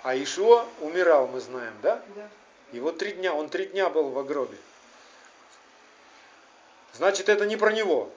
[0.03, 2.03] А Ишуа умирал, мы знаем, да?
[2.15, 2.29] Да.
[2.73, 4.57] Вот три дня, он три дня был в гробе.
[6.93, 8.09] Значит, это не про него.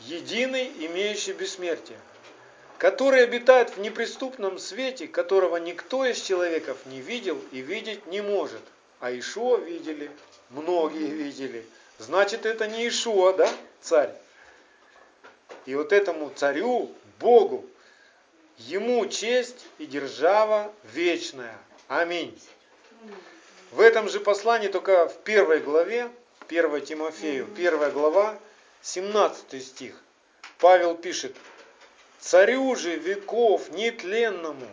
[0.00, 1.98] Единый, имеющий бессмертие
[2.78, 8.60] который обитает в неприступном свете, которого никто из человеков не видел и видеть не может.
[9.00, 10.10] А Ишуа видели,
[10.50, 11.64] многие видели.
[11.98, 14.12] Значит, это не Ишуа, да, царь?
[15.64, 17.64] И вот этому царю, Богу,
[18.58, 21.58] ему честь и держава вечная.
[21.88, 22.38] Аминь.
[23.72, 26.10] В этом же послании, только в первой главе,
[26.48, 28.38] 1 Тимофею, первая глава,
[28.82, 30.00] 17 стих,
[30.58, 31.36] Павел пишет,
[32.20, 34.66] Царю же веков нетленному,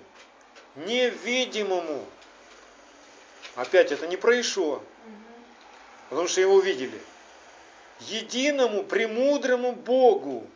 [0.75, 2.05] невидимому.
[3.55, 4.81] Опять это не про Ишуа,
[6.09, 6.99] потому что его видели.
[7.99, 10.47] Единому премудрому Богу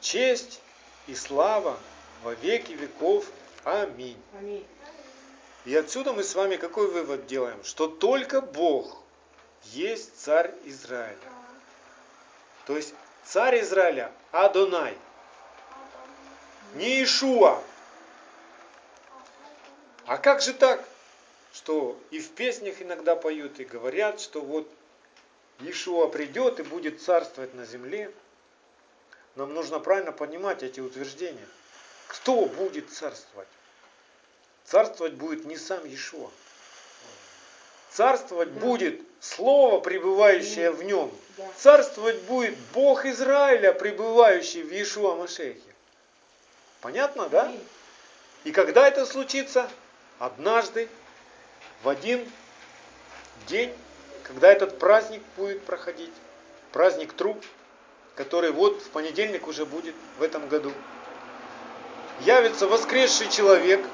[0.00, 0.60] честь
[1.06, 1.78] и слава
[2.22, 3.26] во веки веков.
[3.64, 4.20] Аминь.
[4.38, 4.66] Аминь.
[5.64, 7.62] И отсюда мы с вами какой вывод делаем?
[7.64, 9.02] Что только Бог
[9.64, 11.16] есть царь Израиля.
[12.66, 14.96] То есть царь Израиля Адонай–
[16.76, 17.62] не Ишуа.
[20.06, 20.86] А как же так,
[21.52, 24.70] что и в песнях иногда поют и говорят, что вот
[25.60, 28.12] Ишуа придет и будет царствовать на земле.
[29.36, 31.46] Нам нужно правильно понимать эти утверждения.
[32.08, 33.48] Кто будет царствовать?
[34.64, 36.30] Царствовать будет не сам Ишуа.
[37.90, 38.60] Царствовать да.
[38.60, 41.10] будет Слово, пребывающее в нем.
[41.36, 41.48] Да.
[41.56, 45.60] Царствовать будет Бог Израиля, пребывающий в Иешуа Машехе.
[46.80, 47.52] Понятно, да?
[48.44, 49.68] И когда это случится?
[50.18, 50.88] Однажды,
[51.82, 52.30] в один
[53.48, 53.74] день,
[54.22, 56.12] когда этот праздник будет проходить,
[56.72, 57.44] праздник труп,
[58.14, 60.72] который вот в понедельник уже будет в этом году.
[62.20, 63.84] Явится воскресший человек,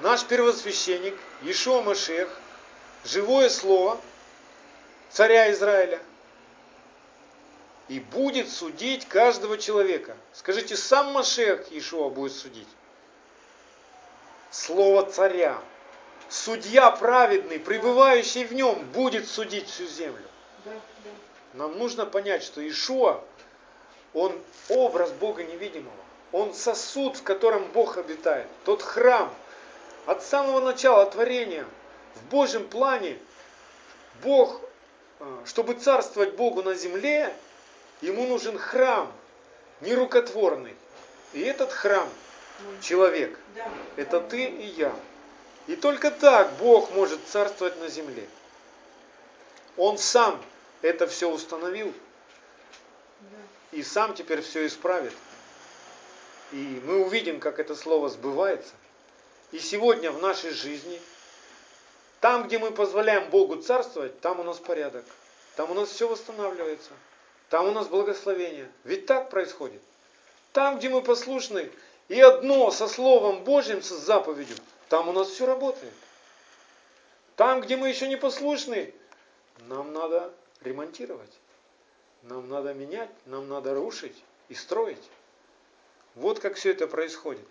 [0.00, 2.28] наш первосвященник, Ишуа Машех,
[3.04, 4.00] живое слово
[5.10, 6.00] царя Израиля–
[7.88, 10.16] и будет судить каждого человека.
[10.32, 12.68] Скажите, сам Машех Иешуа будет судить?
[14.50, 15.58] Слово царя.
[16.28, 20.24] Судья праведный, пребывающий в нем, будет судить всю землю.
[21.52, 23.22] Нам нужно понять, что Ишуа,
[24.12, 24.36] он
[24.68, 25.94] образ Бога невидимого.
[26.36, 29.34] Он сосуд, в котором Бог обитает, тот храм.
[30.04, 31.64] От самого начала творения,
[32.14, 33.18] в Божьем плане,
[34.22, 34.60] Бог,
[35.18, 37.34] э, чтобы царствовать Богу на земле,
[38.02, 39.10] ему нужен храм,
[39.80, 40.76] нерукотворный.
[41.32, 42.06] И этот храм,
[42.82, 43.38] человек,
[43.96, 44.94] это ты и я.
[45.66, 48.28] И только так Бог может царствовать на земле.
[49.78, 50.38] Он сам
[50.82, 51.94] это все установил
[53.72, 55.14] и сам теперь все исправит.
[56.52, 58.74] И мы увидим, как это слово сбывается.
[59.52, 61.00] И сегодня в нашей жизни,
[62.20, 65.04] там, где мы позволяем Богу царствовать, там у нас порядок.
[65.56, 66.90] Там у нас все восстанавливается.
[67.48, 68.70] Там у нас благословение.
[68.84, 69.80] Ведь так происходит.
[70.52, 71.70] Там, где мы послушны,
[72.08, 74.56] и одно со Словом Божьим, с заповедью,
[74.88, 75.92] там у нас все работает.
[77.36, 78.94] Там, где мы еще не послушны,
[79.68, 80.32] нам надо
[80.62, 81.32] ремонтировать.
[82.22, 84.16] Нам надо менять, нам надо рушить
[84.48, 85.02] и строить.
[86.16, 87.46] Вот как все это происходит.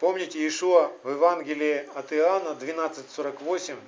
[0.00, 3.78] Помните Иешуа в Евангелии от Иоанна 12.48,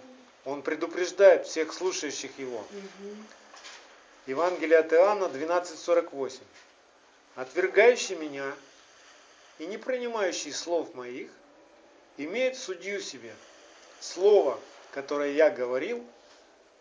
[0.44, 2.64] он предупреждает всех слушающих его.
[4.26, 6.40] Евангелие от Иоанна 12.48.
[7.34, 8.54] Отвергающий меня
[9.58, 11.28] и не принимающий слов моих,
[12.16, 13.34] имеет судью себе.
[14.00, 14.58] Слово,
[14.92, 16.06] которое я говорил,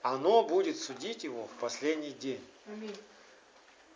[0.03, 2.41] оно будет судить его в последний день.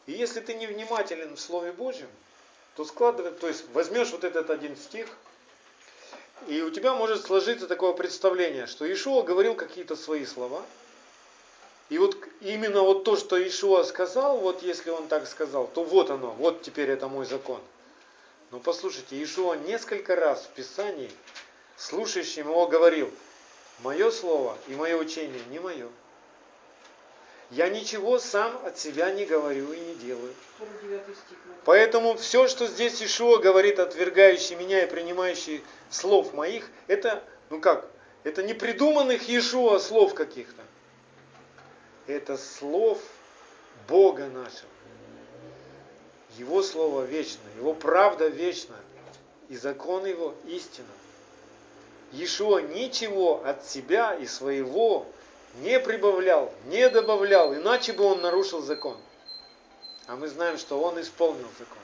[0.09, 2.09] И если ты не внимателен в Слове Божьем,
[2.75, 5.07] то складывай, то есть возьмешь вот этот один стих,
[6.47, 10.65] и у тебя может сложиться такое представление, что Ишуа говорил какие-то свои слова,
[11.89, 16.09] и вот именно вот то, что Ишуа сказал, вот если он так сказал, то вот
[16.09, 17.61] оно, вот теперь это мой закон.
[18.49, 21.11] Но послушайте, Ишуа несколько раз в Писании
[21.77, 23.11] слушающим его говорил,
[23.83, 25.87] мое слово и мое учение не мое.
[27.51, 30.33] Я ничего сам от себя не говорю и не делаю.
[31.65, 37.89] Поэтому все, что здесь Ишуа говорит, отвергающий меня и принимающий слов моих, это, ну как,
[38.23, 40.61] это не придуманных Иешуа слов каких-то.
[42.05, 42.99] Это слов
[43.87, 44.69] Бога нашего.
[46.37, 48.75] Его Слово вечно, Его правда вечна,
[49.49, 50.87] и закон Его истина.
[52.11, 55.07] Иешуа ничего от себя и своего
[55.59, 58.97] не прибавлял, не добавлял, иначе бы он нарушил закон.
[60.07, 61.77] А мы знаем, что он исполнил закон.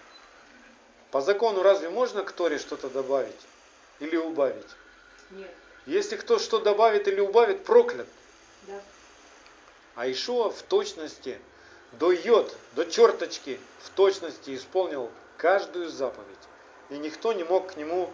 [1.12, 3.40] По закону разве можно к Торе что-то добавить
[4.00, 4.68] или убавить?
[5.32, 5.50] Нет.
[5.86, 8.08] Если кто что добавит или убавит, проклят.
[8.64, 8.82] Да.
[9.96, 11.40] А Ишуа в точности,
[11.94, 16.26] до йод, до черточки, в точности исполнил каждую заповедь.
[16.90, 18.12] И никто не мог к нему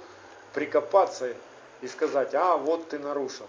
[0.53, 1.33] прикопаться
[1.81, 3.47] и сказать, а вот ты нарушил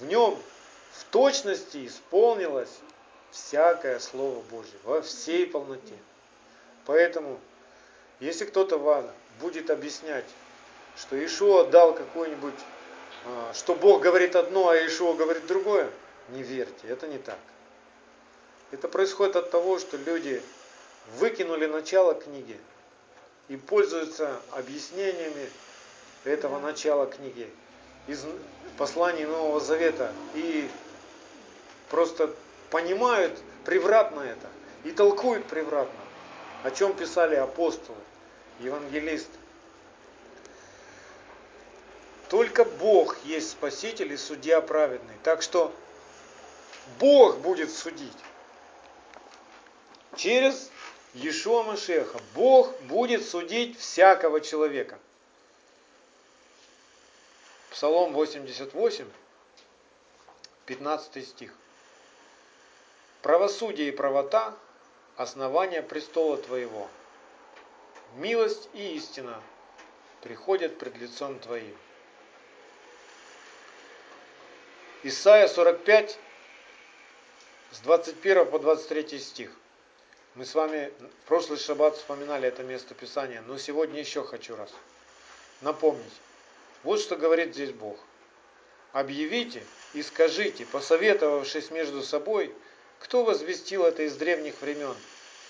[0.00, 0.38] в нем
[0.92, 2.78] в точности исполнилось
[3.30, 5.96] всякое Слово Божье во всей полноте.
[6.86, 7.38] Поэтому,
[8.20, 10.24] если кто-то вам будет объяснять,
[10.96, 12.54] что Ишуа дал какой-нибудь,
[13.26, 15.90] а, что Бог говорит одно, а Ишуа говорит другое,
[16.30, 17.38] не верьте, это не так.
[18.70, 20.42] Это происходит от того, что люди
[21.18, 22.58] выкинули начало книги
[23.48, 25.48] и пользуются объяснениями
[26.24, 27.48] этого начала книги
[28.06, 28.24] из
[28.76, 30.68] посланий Нового Завета и
[31.90, 32.34] просто
[32.70, 34.48] понимают превратно это
[34.84, 35.98] и толкуют превратно,
[36.62, 37.98] о чем писали апостолы,
[38.60, 39.38] евангелисты.
[42.28, 45.14] Только Бог есть Спаситель и Судья праведный.
[45.22, 45.72] Так что
[46.98, 48.16] Бог будет судить.
[50.16, 50.70] Через
[51.14, 54.98] Иешуа Машеха Бог будет судить всякого человека.
[57.76, 59.04] Псалом 88,
[60.64, 61.52] 15 стих.
[63.20, 64.56] Правосудие и правота–
[65.18, 66.88] основание престола Твоего.
[68.14, 69.42] Милость и истина
[70.22, 71.76] приходят пред лицом Твоим.
[75.02, 76.18] Исайя 45,
[77.72, 79.54] с 21 по 23 стих.
[80.34, 84.72] Мы с вами в прошлый шаббат вспоминали это место Писания, но сегодня еще хочу раз
[85.60, 86.14] напомнить.
[86.86, 87.98] Вот что говорит здесь Бог.
[88.92, 89.60] Объявите
[89.92, 92.54] и скажите, посоветовавшись между собой,
[93.00, 94.94] кто возвестил это из древних времен.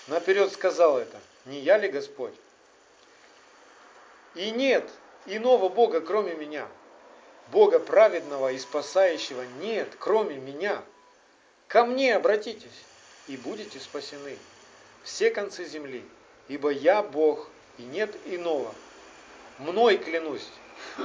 [0.06, 2.32] Наперед сказал это, не я ли Господь?
[4.34, 4.88] И нет
[5.26, 6.66] иного Бога, кроме меня.
[7.52, 10.82] Бога праведного и спасающего нет, кроме меня.
[11.68, 12.84] Ко мне обратитесь,
[13.28, 14.38] и будете спасены.
[15.04, 16.02] Все концы земли,
[16.48, 18.74] ибо я Бог, и нет иного.
[19.58, 20.48] Мной клянусь,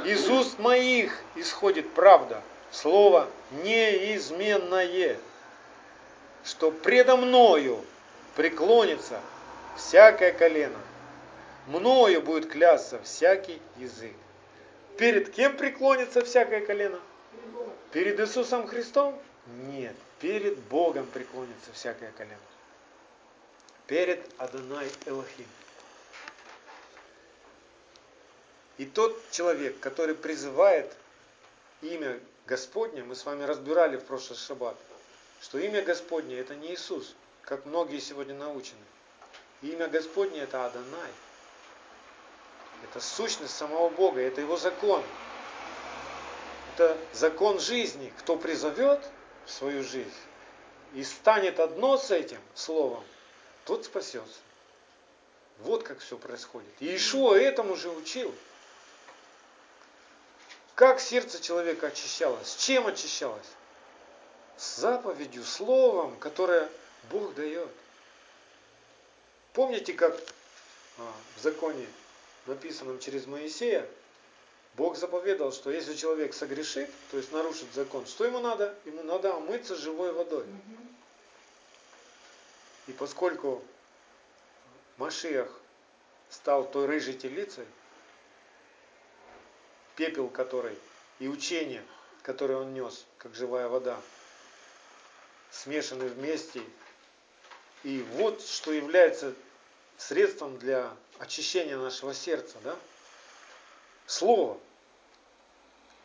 [0.06, 3.28] из уст моих исходит правда, слово
[3.64, 5.18] неизменное,
[6.44, 7.84] что предо мною
[8.36, 9.20] преклонится
[9.78, 10.80] всякое колено,
[11.68, 14.14] мною будет клясться всякий язык.
[14.98, 17.00] Перед кем преклонится всякое колено?
[17.92, 19.20] Перед Иисусом Христом?
[19.68, 22.38] Нет, перед Богом преклонится всякое колено.
[23.88, 25.48] Перед Адонай Элохим.
[28.82, 30.92] И тот человек, который призывает
[31.84, 34.76] имя Господне, мы с вами разбирали в прошлый шаббат,
[35.40, 37.14] что имя Господне это не Иисус,
[37.44, 38.80] как многие сегодня научены.
[39.62, 41.12] Имя Господне это Адонай.
[42.86, 45.04] Это сущность самого Бога, это Его закон.
[46.74, 48.12] Это закон жизни.
[48.18, 49.08] Кто призовет
[49.46, 50.10] в свою жизнь
[50.96, 53.04] и станет одно с этим словом,
[53.66, 54.40] тот спасется.
[55.60, 56.72] Вот как все происходит.
[56.80, 58.34] И Ишуа этому же учил.
[60.82, 62.56] Как сердце человека очищалось?
[62.56, 63.52] Чем очищалось?
[64.58, 66.68] С заповедью, словом, которое
[67.12, 67.70] Бог дает.
[69.54, 70.20] Помните, как
[70.98, 71.86] а, в законе,
[72.48, 73.88] написанном через Моисея,
[74.74, 78.76] Бог заповедал, что если человек согрешит, то есть нарушит закон, что ему надо?
[78.86, 80.48] Ему надо омыться живой водой.
[82.88, 83.64] И поскольку
[84.98, 85.48] Машиах
[86.32, 87.68] стал той рыжей телицей,
[89.96, 90.78] пепел которой
[91.20, 91.84] и учение,
[92.24, 94.00] которое он нес, как живая вода,
[95.52, 96.62] смешаны вместе.
[97.84, 99.34] И вот что является
[99.98, 102.76] средством для очищения нашего сердца, да?
[104.08, 104.58] Слово.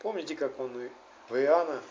[0.00, 0.90] Помните, как он
[1.28, 1.82] в Иоанна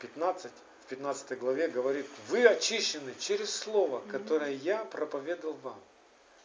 [0.00, 0.52] 15,
[0.84, 5.80] в 15 главе говорит, вы очищены через Слово, которое я проповедовал вам.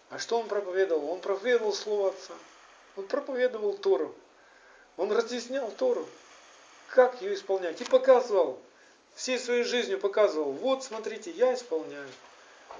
[0.09, 1.09] А что он проповедовал?
[1.09, 2.34] Он проповедовал Слово Отца.
[2.98, 4.14] Он проповедовал Тору.
[4.98, 6.08] Он разъяснял Тору,
[6.89, 7.80] как ее исполнять.
[7.82, 8.60] И показывал,
[9.16, 12.10] всей своей жизнью показывал, вот смотрите, я исполняю.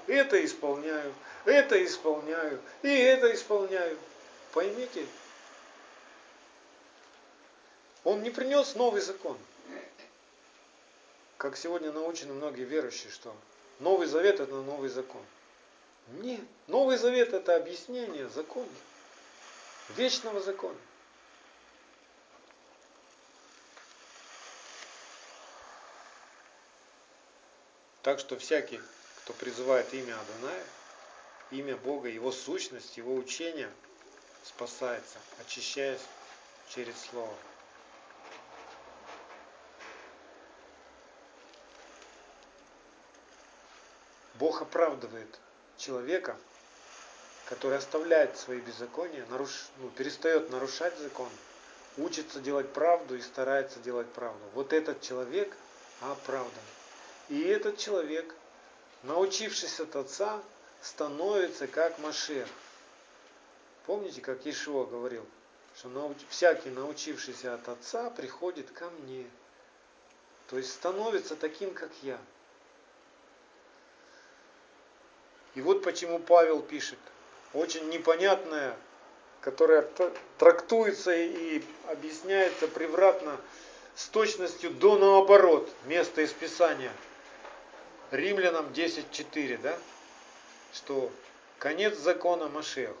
[0.06, 3.98] Это исполняю, это исполняю, и это исполняю.
[4.52, 5.06] Поймите,
[8.04, 9.38] он не принес новый закон.
[11.36, 13.34] Как сегодня научены многие верующие, что
[13.80, 15.22] Новый Завет это новый закон.
[16.20, 18.68] Нет, Новый Завет это объяснение закона
[19.96, 20.78] вечного закона.
[28.02, 28.80] Так что всякий,
[29.18, 30.64] кто призывает имя Адоная,
[31.52, 33.70] имя Бога, Его сущность, Его учение,
[34.44, 36.00] спасается, очищаясь
[36.68, 37.34] через Слово.
[44.34, 45.38] Бог оправдывает
[45.76, 46.36] человека
[47.52, 51.28] который оставляет свои беззакония, наруш, ну, перестает нарушать закон,
[51.98, 54.40] учится делать правду и старается делать правду.
[54.54, 55.54] Вот этот человек
[56.00, 56.64] оправдан.
[57.28, 58.34] И этот человек,
[59.02, 60.40] научившись от Отца,
[60.80, 62.48] становится как Машех.
[63.84, 65.26] Помните, как Ишуа говорил,
[65.76, 66.16] что науч...
[66.30, 69.26] всякий, научившийся от Отца, приходит ко мне.
[70.48, 72.18] То есть становится таким, как я.
[75.54, 76.98] И вот почему Павел пишет,
[77.54, 78.76] очень непонятная,
[79.40, 79.88] которая
[80.38, 83.38] трактуется и объясняется превратно
[83.94, 86.92] с точностью до наоборот, место из Писания.
[88.10, 89.76] Римлянам 10.4, да?
[90.72, 91.10] Что
[91.58, 92.96] конец закона Машех.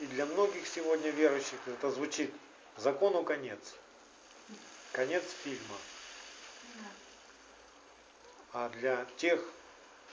[0.00, 2.32] И для многих сегодня верующих это звучит
[2.76, 3.58] закону конец.
[4.92, 5.76] Конец фильма.
[8.52, 9.42] А для тех,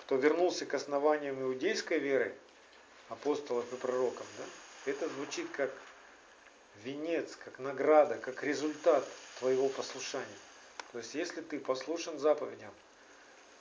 [0.01, 2.35] кто вернулся к основаниям иудейской веры,
[3.09, 5.71] апостолов и пророков, да, это звучит как
[6.83, 9.05] венец, как награда, как результат
[9.39, 10.25] твоего послушания.
[10.91, 12.71] То есть, если ты послушен заповедям,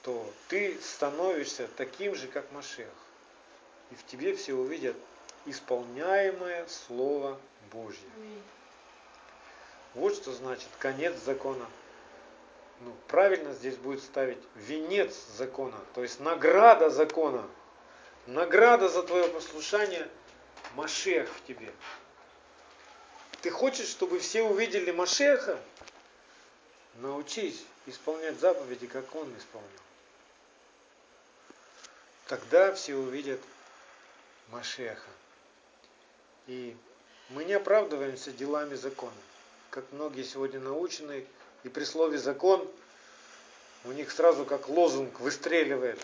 [0.03, 2.89] то ты становишься таким же, как Машех.
[3.91, 4.97] И в тебе все увидят
[5.47, 7.39] исполняемое Слово
[7.73, 8.09] Божье.
[9.95, 11.67] Вот что значит конец закона.
[12.81, 17.49] Ну, правильно здесь будет ставить венец закона, то есть награда закона.
[18.27, 20.09] Награда за твое послушание–
[20.75, 21.73] Машех в тебе.
[23.43, 25.61] Ты хочешь, чтобы все увидели Машеха?
[26.97, 29.69] Научись исполнять заповеди, как он исполнил.
[32.27, 33.41] Тогда все увидят
[34.49, 35.11] Машеха.
[36.47, 36.77] И
[37.29, 39.13] мы не оправдываемся делами закона.
[39.71, 41.27] Как многие сегодня научены,
[41.63, 42.69] и при слове закон
[43.85, 46.04] у них сразу как лозунг выстреливает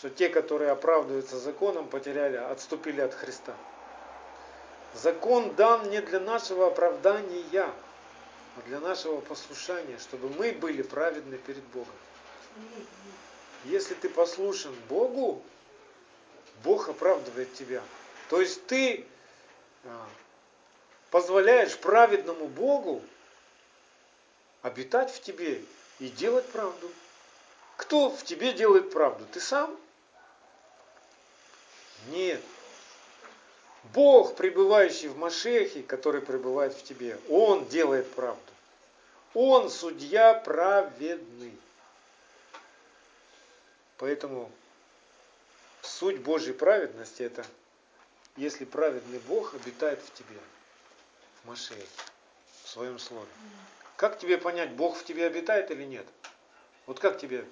[0.00, 3.54] что те, которые оправдываются законом, потеряли, отступили от Христа.
[4.94, 7.70] Закон дан не для нашего оправдания,
[8.56, 11.92] а для нашего послушания, чтобы мы были праведны перед Богом.
[13.66, 15.42] Если ты послушен Богу,
[16.64, 17.82] Бог оправдывает тебя.
[18.30, 19.04] То есть ты
[19.84, 20.08] а,
[21.10, 23.04] позволяешь праведному Богу
[24.62, 25.62] обитать в тебе
[25.98, 26.90] и делать правду.
[27.76, 29.26] Кто в тебе делает правду?
[29.30, 29.78] Ты сам?
[32.08, 32.40] Нет.
[33.94, 38.40] Бог, пребывающий в Машехе, который пребывает в тебе, Он делает правду.
[39.34, 41.56] Он судья праведный.
[43.96, 44.50] Поэтому
[45.82, 47.44] суть Божьей праведности это,
[48.36, 50.38] если праведный Бог обитает в тебе,
[51.42, 51.86] в Машехе,
[52.64, 53.28] в своем слове.
[53.96, 56.06] Как тебе понять, Бог в тебе обитает или нет?
[56.86, 57.44] Вот как тебе?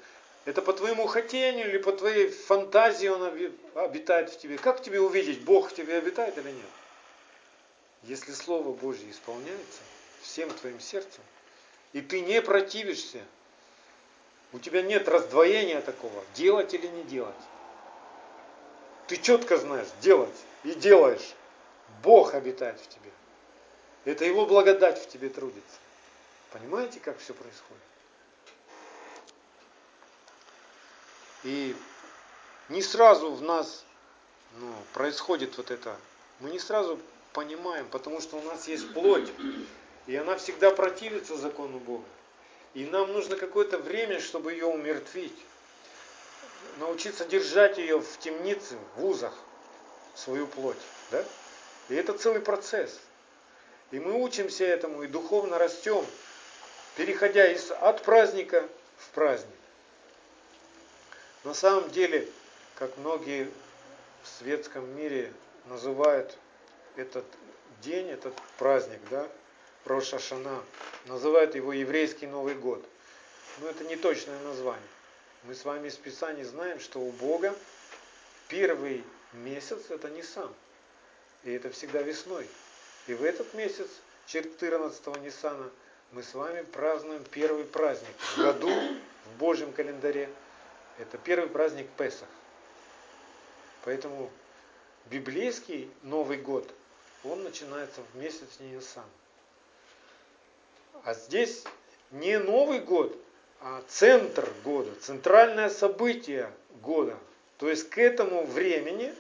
[0.48, 3.22] Это по твоему хотению или по твоей фантазии Он
[3.74, 4.56] обитает в тебе?
[4.56, 6.70] Как тебе увидеть, Бог в тебе обитает или нет?
[8.04, 9.80] Если Слово Божье исполняется
[10.22, 11.20] всем твоим сердцем,
[11.92, 13.18] и ты не противишься,
[14.54, 17.34] у тебя нет раздвоения такого, делать или не делать.
[19.06, 21.34] Ты четко знаешь, делать и делаешь.
[22.02, 23.10] Бог обитает в тебе.
[24.06, 25.76] Это Его благодать в тебе трудится.
[26.52, 27.82] Понимаете, как все происходит?
[31.44, 31.74] И
[32.68, 33.84] не сразу в нас
[34.58, 35.96] ну, происходит вот это.
[36.40, 36.98] Мы не сразу
[37.32, 39.28] понимаем, потому что у нас есть плоть,
[40.06, 42.04] и она всегда противится закону Бога.
[42.74, 45.36] И нам нужно какое-то время, чтобы ее умертвить.
[46.78, 49.34] Научиться держать ее в темнице, в узах,
[50.14, 50.76] свою плоть.
[51.10, 51.24] Да?
[51.88, 53.00] И это целый процесс.
[53.90, 56.04] И мы учимся этому и духовно растем
[56.98, 58.68] переходя из, от праздника
[58.98, 59.57] в праздник.
[61.44, 62.28] На самом деле,
[62.76, 63.50] как многие
[64.22, 65.32] в светском мире
[65.66, 66.36] называют
[66.96, 67.24] этот
[67.82, 69.28] день, этот праздник, да,
[69.84, 70.62] Роша Шана,
[71.06, 72.84] называют его еврейский Новый год.
[73.60, 74.82] Но это не точное название.
[75.44, 77.54] Мы с вами из Писаний знаем, что у Бога
[78.48, 80.52] первый месяц это не сам.
[81.44, 82.48] И это всегда весной.
[83.06, 83.88] И в этот месяц,
[84.26, 85.70] 14-го Ниссана,
[86.12, 90.28] мы с вами празднуем первый праздник в году, в Божьем календаре.
[90.98, 92.28] Это первый праздник Песах.
[93.84, 94.30] Поэтому
[95.06, 96.68] библейский Новый год,
[97.24, 99.04] он начинается в месяц Нисан.
[101.04, 101.64] А здесь
[102.10, 103.16] не Новый год,
[103.60, 107.16] а центр года, центральное событие года.
[107.58, 109.14] То есть к этому времени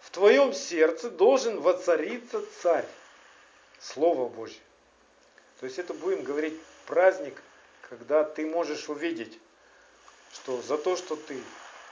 [0.00, 2.86] в твоем сердце должен воцариться царь.
[3.80, 4.60] Слово Божье.
[5.58, 6.54] То есть это будем говорить
[6.86, 7.40] праздник,
[7.88, 9.38] когда ты можешь увидеть,
[10.32, 11.40] что за то, что ты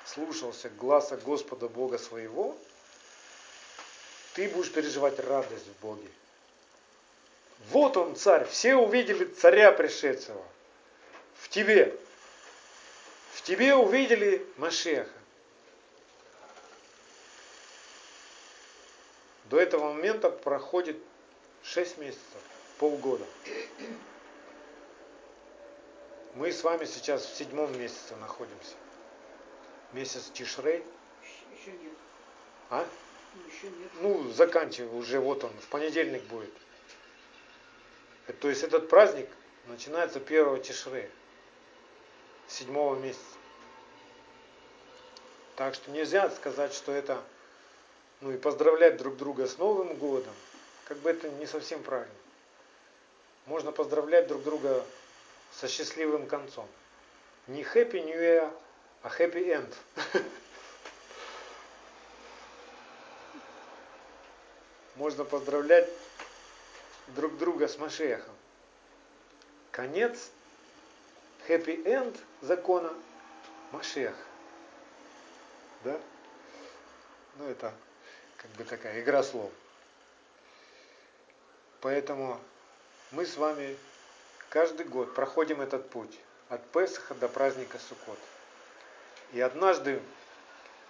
[0.05, 2.57] слушался гласа Господа Бога своего,
[4.35, 6.09] ты будешь переживать радость в Боге.
[7.71, 10.45] Вот он царь, все увидели царя пришедшего
[11.37, 11.97] в тебе.
[13.33, 15.11] В тебе увидели Машеха.
[19.45, 20.97] До этого момента проходит
[21.65, 22.21] 6 месяцев
[22.79, 23.25] полгода.
[26.35, 28.75] Мы с вами сейчас в седьмом месяце находимся.
[29.93, 30.85] Месяц Тишрей.
[31.53, 31.93] Еще нет.
[32.71, 32.87] А?
[33.35, 33.91] Ну, еще нет.
[34.01, 36.53] Ну, заканчиваю, уже вот он, в понедельник будет.
[38.41, 39.29] То есть этот праздник
[39.67, 41.11] начинается 1 Тишрея,
[42.47, 43.25] седьмого месяца.
[45.57, 47.21] Так что нельзя сказать, что это,
[48.21, 50.35] ну и поздравлять друг друга с Новым годом,
[50.85, 52.15] как бы это не совсем правильно
[53.51, 54.85] можно поздравлять друг друга
[55.61, 56.67] со счастливым концом.
[57.47, 58.51] Не Happy New Year,
[59.03, 59.75] а Happy End.
[64.97, 65.89] Можно поздравлять
[67.09, 68.35] друг друга с Машехом.
[69.71, 70.31] Конец,
[71.47, 72.95] Happy End закона
[73.73, 74.17] Машех.
[75.85, 76.01] Да?
[77.37, 77.75] Ну это
[78.39, 79.53] как бы такая игра слов.
[81.83, 82.41] Поэтому
[83.11, 83.77] мы с вами
[84.51, 86.19] каждый год проходим этот путь
[86.51, 88.19] от Песха до праздника Суккот.
[89.33, 90.03] И однажды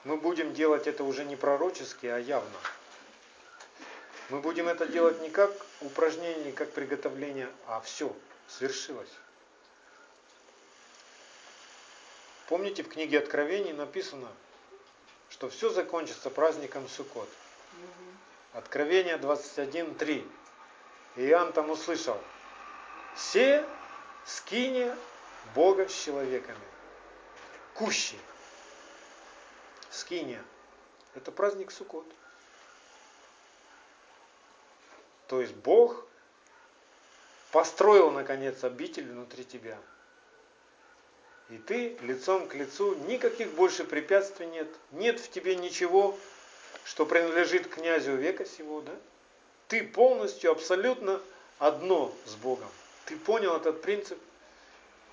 [0.05, 2.59] мы будем делать это уже не пророчески, а явно.
[4.31, 5.53] Мы будем это делать не как
[5.83, 8.15] упражнение, не как приготовление, а все,
[8.49, 9.11] свершилось.
[12.49, 14.29] Помните, в книге Откровений написано,
[15.29, 17.29] что все закончится праздником Суккот.
[18.55, 20.29] Откровение 21.3.
[21.17, 22.19] И Иоанн там услышал,
[23.21, 23.67] все
[24.25, 24.97] скине
[25.55, 26.59] Бога с человеками.
[27.75, 28.19] Кущи.
[29.91, 30.43] Скиния.
[31.15, 32.07] Это праздник Суккот.
[35.27, 36.05] То есть Бог
[37.53, 39.79] построил, наконец, обитель внутри тебя.
[41.51, 44.69] И ты лицом к лицу, никаких больше препятствий нет.
[44.93, 46.19] Нет в тебе ничего,
[46.85, 48.97] что принадлежит князю века сего, да?
[49.69, 51.21] Ты полностью, абсолютно
[51.59, 52.71] одно с Богом.
[53.07, 54.19] Ты понял этот принцип,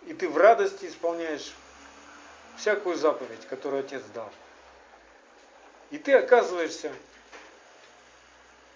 [0.05, 1.53] и ты в радости исполняешь
[2.57, 4.31] всякую заповедь, которую Отец дал.
[5.89, 6.93] И ты оказываешься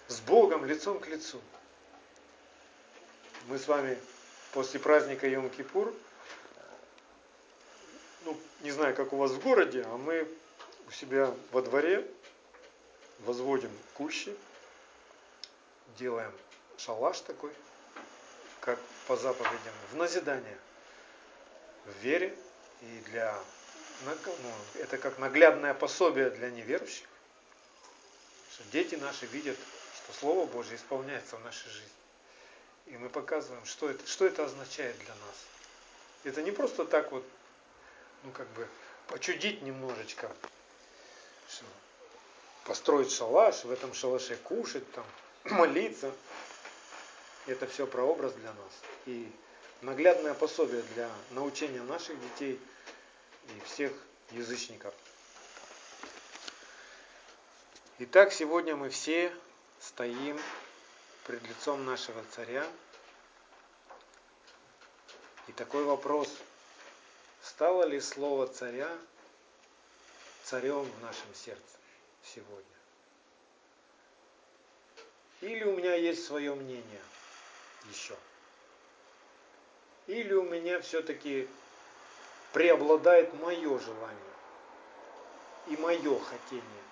[0.08, 1.40] с Богом лицом к лицу.
[3.48, 3.98] Мы с вами
[4.52, 5.94] после праздника Йом-Кипур,
[8.24, 10.28] ну, не знаю, как у вас в городе, а мы
[10.86, 12.06] у себя во дворе
[13.20, 14.34] возводим кущи,
[15.98, 16.32] делаем
[16.76, 17.52] шалаш такой,
[18.62, 20.56] как по заповедям, в назидание,
[21.84, 22.34] в вере
[22.80, 23.36] и для,
[24.04, 24.12] ну,
[24.80, 27.06] это как наглядное пособие для неверующих,
[28.52, 29.58] что дети наши видят,
[29.96, 31.88] что Слово Божье исполняется в нашей жизни.
[32.86, 35.46] И мы показываем, что это, что это означает для нас.
[36.24, 37.24] Это не просто так вот,
[38.22, 38.68] ну как бы,
[39.08, 40.30] почудить немножечко,
[41.48, 41.64] что
[42.64, 45.04] построить шалаш, в этом шалаше кушать, там,
[45.44, 46.12] молиться.
[47.46, 48.72] Это все прообраз для нас.
[49.06, 49.30] И
[49.80, 52.60] наглядное пособие для научения наших детей
[53.48, 53.92] и всех
[54.30, 54.94] язычников.
[57.98, 59.34] Итак, сегодня мы все
[59.80, 60.38] стоим
[61.26, 62.64] пред лицом нашего царя.
[65.48, 66.28] И такой вопрос,
[67.42, 68.88] стало ли слово царя
[70.44, 71.76] царем в нашем сердце
[72.22, 72.64] сегодня?
[75.40, 77.02] Или у меня есть свое мнение
[77.90, 78.16] еще?
[80.06, 81.48] Или у меня все-таки
[82.52, 84.32] преобладает мое желание
[85.68, 86.82] и мое хотение,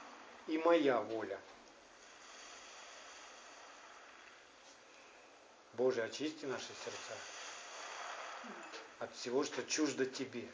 [0.47, 1.39] и моя воля?
[5.75, 7.15] Боже, очисти наши сердца
[8.99, 10.47] от всего, что чуждо Тебе.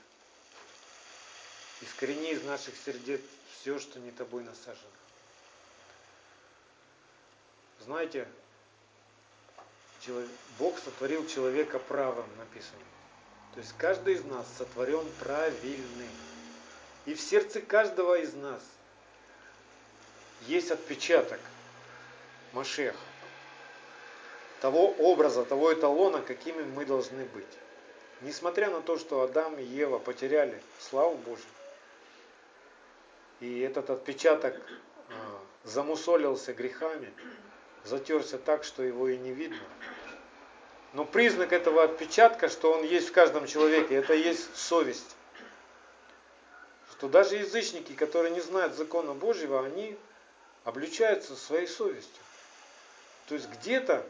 [1.82, 3.20] Искорени из наших сердец
[3.52, 4.88] все, что не Тобой насажено.
[7.80, 8.28] Знаете,
[10.58, 12.80] Бог сотворил человека правым, написано.
[13.54, 16.10] То есть каждый из нас сотворен правильным.
[17.06, 18.62] И в сердце каждого из нас
[20.46, 21.40] есть отпечаток
[22.52, 22.96] Машеха
[24.60, 27.46] того образа, того эталона, какими мы должны быть.
[28.22, 31.46] Несмотря на то, что Адам и Ева потеряли славу Божию,
[33.40, 34.56] и этот отпечаток
[35.10, 37.12] а, замусолился грехами,
[37.84, 39.60] затерся так, что его и не видно.
[40.96, 45.14] Но признак этого отпечатка, что он есть в каждом человеке, это есть совесть.
[46.90, 49.96] Что даже язычники, которые не знают закона Божьего, они
[50.64, 52.22] обличаются своей совестью.
[53.28, 54.04] То есть где-то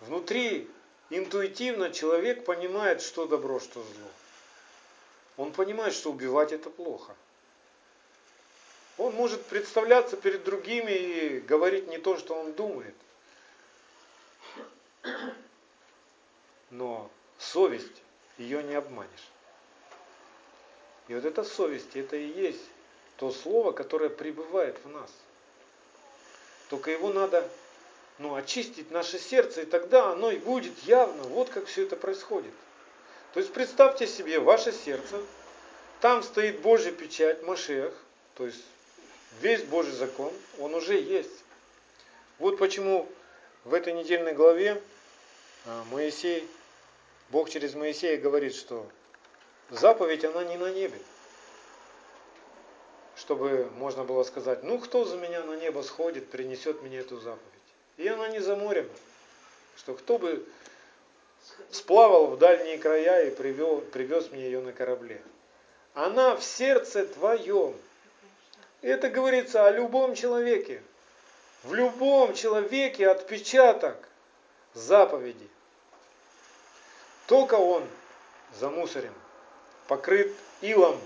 [0.00, 0.70] Внутри
[1.10, 4.08] интуитивно человек понимает, что добро, что зло.
[5.36, 7.14] Он понимает, что убивать это плохо.
[8.96, 12.94] Он может представляться перед другими и говорить не то, что он думает.
[16.70, 18.02] Но совесть,
[18.36, 19.28] ее не обманешь.
[21.08, 22.64] И вот эта совесть, это и есть
[23.16, 25.10] то слово, которое пребывает в нас.
[26.68, 27.48] Только его надо
[28.18, 31.22] ну, очистить наше сердце, и тогда оно и будет явно.
[31.24, 32.52] Вот как все это происходит.
[33.34, 35.20] То есть представьте себе ваше сердце,
[36.00, 37.92] там стоит Божья печать, Машех,
[38.34, 38.64] то есть
[39.40, 41.44] весь Божий закон, он уже есть.
[42.38, 43.08] Вот почему
[43.64, 44.80] в этой недельной главе
[45.66, 46.48] а, Моисей,
[47.30, 48.86] Бог через Моисея говорит, что
[49.70, 50.98] заповедь, она не на небе.
[53.16, 57.42] Чтобы можно было сказать, ну кто за меня на небо сходит, принесет мне эту заповедь.
[57.96, 58.88] И она не за морем,
[59.76, 60.46] что кто бы
[61.70, 65.20] сплавал в дальние края и привел, привез мне ее на корабле.
[65.94, 67.74] Она в сердце твоем.
[68.82, 70.80] Это говорится о любом человеке.
[71.64, 73.96] В любом человеке отпечаток
[74.74, 75.48] заповеди.
[77.28, 77.84] Только он
[78.58, 79.12] замусорен,
[79.86, 80.98] покрыт илом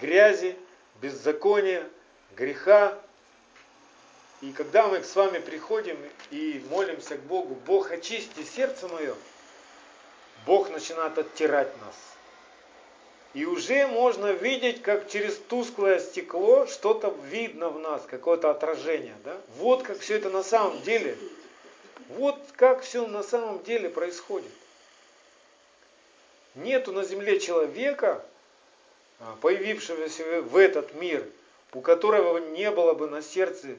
[0.00, 0.56] грязи,
[1.00, 1.88] беззакония,
[2.36, 2.98] греха,
[4.40, 5.96] и когда мы с вами приходим
[6.32, 9.14] и молимся к Богу, Бог очисти сердце мое,
[10.46, 11.94] Бог начинает оттирать нас.
[13.32, 19.14] И уже можно видеть, как через тусклое стекло что-то видно в нас, какое-то отражение.
[19.24, 19.36] Да?
[19.58, 21.16] Вот как все это на самом деле.
[22.08, 24.50] Вот как все на самом деле происходит.
[26.56, 28.24] Нету на земле человека,
[29.20, 31.28] а, появившегося в этот мир,
[31.72, 33.76] у которого не было бы на сердце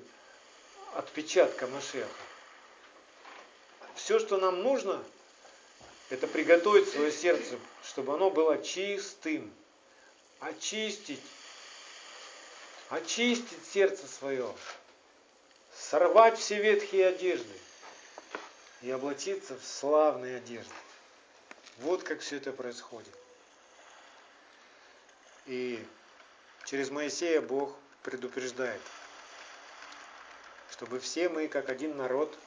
[0.94, 2.08] отпечатка Машеха.
[3.96, 5.04] Все, что нам нужно,
[6.12, 9.52] это приготовить свое сердце, чтобы оно было чистым.
[10.40, 11.24] очистить,
[12.90, 14.54] очистить сердце свое,
[15.76, 17.54] сорвать все ветхие одежды
[18.84, 20.72] и облачиться в славные одежды.
[21.80, 23.14] Вот как все это происходит.
[25.46, 25.86] И
[26.66, 28.82] через Моисея Бог предупреждает,
[30.72, 32.38] чтобы все мы, как один народ,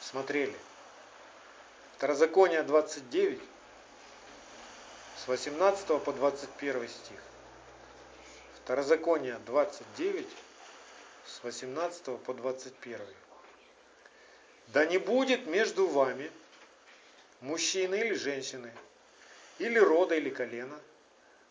[0.00, 0.56] смотрели.
[1.96, 3.40] Второзаконие 29,
[5.16, 7.20] с 18 по 21 стих.
[8.56, 10.28] Второзаконие 29,
[11.26, 13.00] с 18 по 21.
[14.68, 16.30] Да не будет между вами
[17.40, 18.72] мужчины или женщины,
[19.58, 20.78] или рода, или колена,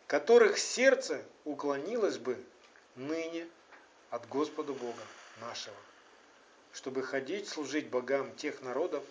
[0.08, 2.38] которых сердце уклонилось бы
[2.96, 3.48] ныне
[4.10, 5.02] от Господа Бога
[5.42, 5.76] нашего,
[6.74, 9.04] чтобы ходить, служить богам тех народов,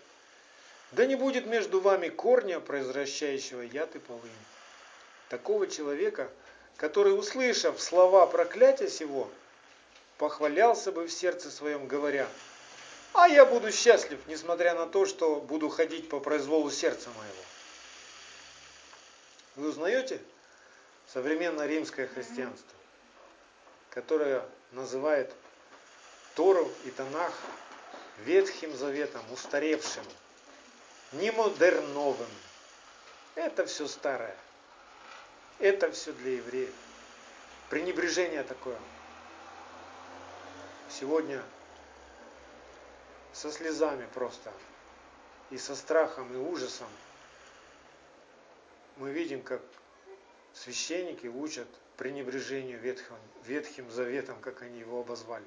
[0.93, 4.31] да не будет между вами корня, произвращающего яд и полынь.
[5.29, 6.31] Такого человека,
[6.77, 9.31] который, услышав слова проклятия сего,
[10.17, 12.27] похвалялся бы в сердце своем, говоря,
[13.13, 17.43] а я буду счастлив, несмотря на то, что буду ходить по произволу сердца моего.
[19.57, 20.21] Вы узнаете
[21.13, 22.77] современное римское христианство,
[23.91, 25.35] которое называет
[26.35, 27.33] Тору и Танах
[28.25, 30.05] Ветхим Заветом, устаревшим,
[31.13, 32.31] не модерновым.
[33.35, 34.37] Это все старое.
[35.59, 36.75] Это все для евреев.
[37.71, 38.79] Пренебрежение такое.
[40.89, 41.43] Сегодня
[43.39, 44.53] со слезами просто
[45.51, 46.89] и со страхом и ужасом
[48.97, 49.63] мы видим, как
[50.53, 53.15] священники учат пренебрежению ветхим,
[53.45, 55.47] ветхим заветом, как они его обозвали.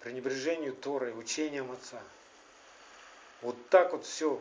[0.00, 2.02] Пренебрежению Торой, учением Отца.
[3.40, 4.38] Вот так вот все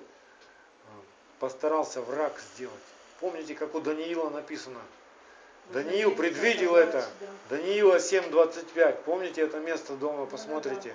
[0.87, 1.01] а,
[1.39, 2.75] постарался враг сделать.
[3.21, 4.81] Помните, как у Даниила написано?
[5.71, 7.07] Даниил предвидел это.
[7.49, 9.03] Даниила 7.25.
[9.03, 10.93] Помните это место дома, посмотрите.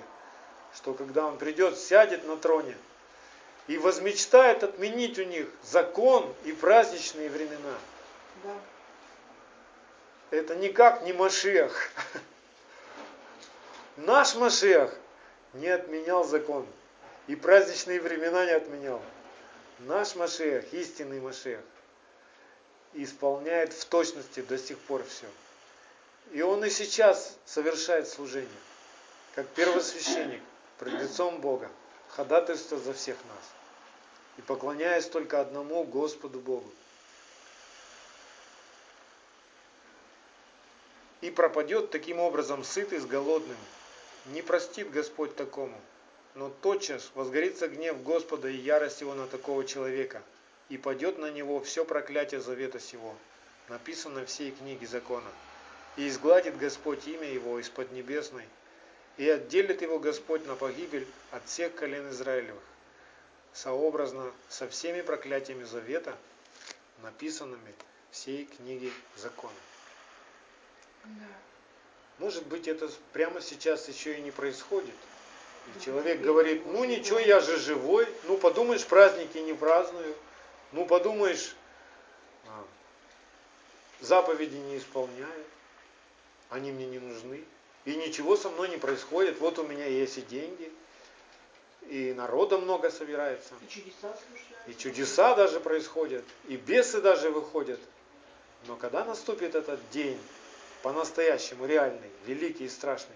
[0.75, 2.75] Что когда он придет, сядет на троне
[3.67, 7.77] и возмечтает отменить у них закон и праздничные времена.
[8.43, 8.55] Да.
[10.31, 11.91] Это никак не Машех.
[13.97, 14.95] Наш Машех
[15.53, 16.65] не отменял закон.
[17.27, 19.01] И праздничные времена не отменял.
[19.79, 21.59] Наш Машех, истинный Машех,
[22.93, 25.27] исполняет в точности до сих пор все.
[26.31, 28.49] И он и сейчас совершает служение,
[29.35, 30.41] как первосвященник,
[30.79, 31.69] пред лицом Бога,
[32.07, 33.51] ходатайство за всех нас.
[34.37, 36.69] И поклоняясь только одному Господу Богу.
[41.21, 43.57] И пропадет таким образом сытый с голодным.
[44.27, 45.79] Не простит Господь такому,
[46.35, 50.21] но тотчас возгорится гнев Господа и ярость его на такого человека,
[50.69, 53.15] и падет на него все проклятие завета сего,
[53.67, 55.29] написано в всей книге закона.
[55.97, 58.45] И изгладит Господь имя его из-под небесной,
[59.19, 62.63] и отделит его Господь на погибель от всех колен Израилевых,
[63.51, 66.17] сообразно со всеми проклятиями завета,
[67.03, 67.75] написанными
[68.09, 69.53] в всей книге закона.
[71.03, 71.25] Да.
[72.19, 74.95] Может быть, это прямо сейчас еще и не происходит.
[75.67, 80.15] И человек говорит, ну ничего, я же живой, ну подумаешь, праздники не праздную,
[80.71, 81.57] ну подумаешь,
[82.47, 82.65] а,
[83.99, 85.43] заповеди не исполняю,
[86.49, 87.43] они мне не нужны.
[87.89, 90.71] И ничего со мной не происходит, вот у меня есть и деньги,
[91.89, 94.15] и народа много собирается, И чудеса
[94.67, 97.79] и чудеса даже происходят, и бесы даже выходят.
[98.67, 100.19] Но когда наступит этот день,
[100.83, 103.15] по-настоящему реальный, великий и страшный,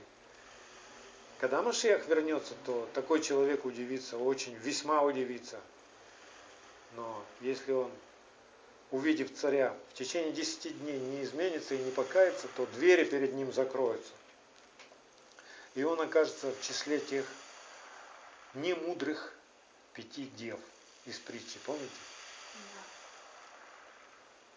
[1.38, 5.60] когда Машех вернется, то такой человек удивится, очень, весьма удивится.
[6.96, 7.92] Но если он,
[8.90, 13.54] увидев царя, в течение десяти дней не изменится и не покается, то двери перед ним
[13.54, 14.14] закроются.
[15.76, 17.26] И он окажется в числе тех
[18.54, 19.34] немудрых
[19.94, 20.60] пяти дев
[21.06, 21.90] из притчи, помните?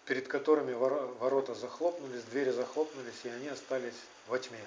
[0.04, 3.96] Перед которыми воро- ворота захлопнулись, двери захлопнулись, и они остались
[4.28, 4.60] во тьме.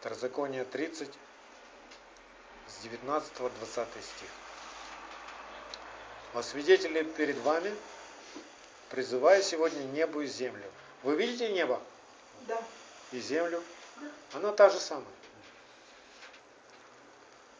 [0.00, 1.10] Второзаконие 30,
[2.68, 4.28] с 19 20 стих.
[6.32, 7.74] Во свидетели перед вами,
[8.90, 10.64] призывая сегодня небо и землю.
[11.02, 11.80] Вы видите небо
[12.46, 12.62] Да.
[13.12, 13.62] и землю?
[14.32, 15.06] Она та же самая.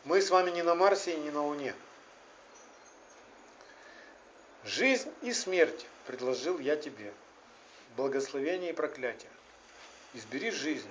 [0.04, 1.74] Мы с вами не на Марсе и не на Луне.
[4.64, 7.12] Жизнь и смерть предложил я тебе.
[7.96, 9.30] Благословение и проклятие.
[10.14, 10.90] Избери жизнь,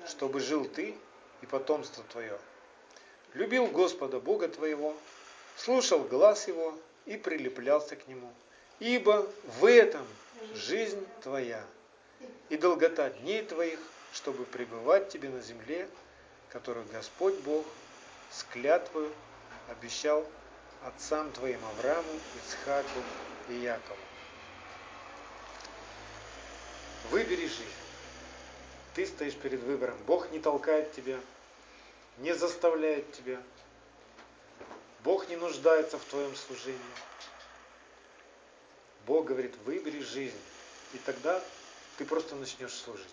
[0.00, 0.08] Да.
[0.08, 0.96] чтобы жил ты
[1.40, 2.38] и потомство твое.
[3.34, 4.94] Любил Господа Бога твоего
[5.56, 8.32] слушал глаз его и прилеплялся к нему.
[8.80, 9.28] Ибо
[9.60, 10.06] в этом
[10.54, 11.64] жизнь твоя
[12.48, 13.78] и долгота дней твоих,
[14.12, 15.88] чтобы пребывать тебе на земле,
[16.50, 17.64] которую Господь Бог
[18.30, 19.12] с клятвою
[19.68, 20.26] обещал
[20.84, 23.00] отцам твоим Аврааму, Ицхаку
[23.48, 23.96] и Якову.
[27.10, 27.64] Выбери жизнь.
[28.94, 29.96] Ты стоишь перед выбором.
[30.06, 31.18] Бог не толкает тебя,
[32.18, 33.40] не заставляет тебя.
[35.04, 36.78] Бог не нуждается в твоем служении.
[39.06, 40.38] Бог говорит, выбери жизнь.
[40.92, 41.42] И тогда
[41.96, 43.06] ты просто начнешь служить.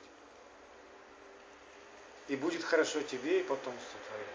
[2.28, 4.28] И будет хорошо тебе и потомству твоему.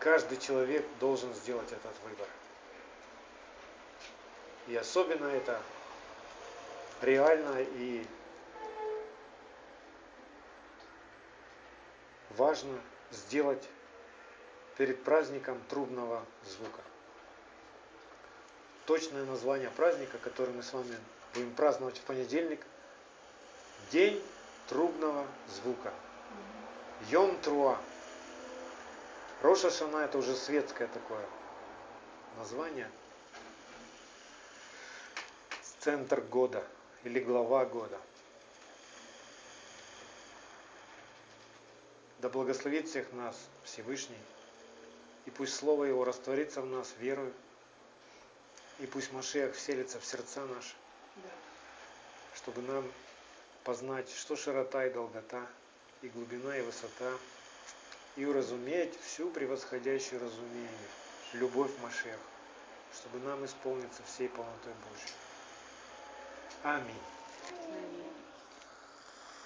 [0.00, 2.28] Каждый человек должен сделать этот выбор.
[4.68, 5.60] И особенно это
[7.00, 8.06] реально и
[12.30, 12.78] важно
[13.10, 13.68] сделать
[14.76, 16.80] перед праздником трубного звука.
[18.86, 20.96] Точное название праздника, который мы с вами
[21.34, 22.60] будем праздновать в понедельник,
[23.90, 24.22] День
[24.68, 25.92] трубного звука.
[27.10, 27.78] Йом Труа.
[29.42, 31.24] Роша Шана это уже светское такое
[32.38, 32.90] название.
[35.80, 36.64] Центр года
[37.04, 37.98] или глава года.
[42.20, 44.16] Да благословит всех нас Всевышний,
[45.26, 47.34] и пусть Слово Его растворится в нас верою,
[48.78, 50.74] и пусть Машех вселится в сердца наши,
[51.16, 51.28] Да.
[52.34, 52.90] чтобы нам
[53.64, 55.46] познать, что широта и долгота,
[56.02, 57.12] и глубина и высота,
[58.16, 60.88] и уразуметь всю превосходящую разумение,
[61.34, 62.18] любовь Машех,
[62.92, 65.14] чтобы нам исполниться всей полнотой Божьей.
[66.62, 67.11] Аминь.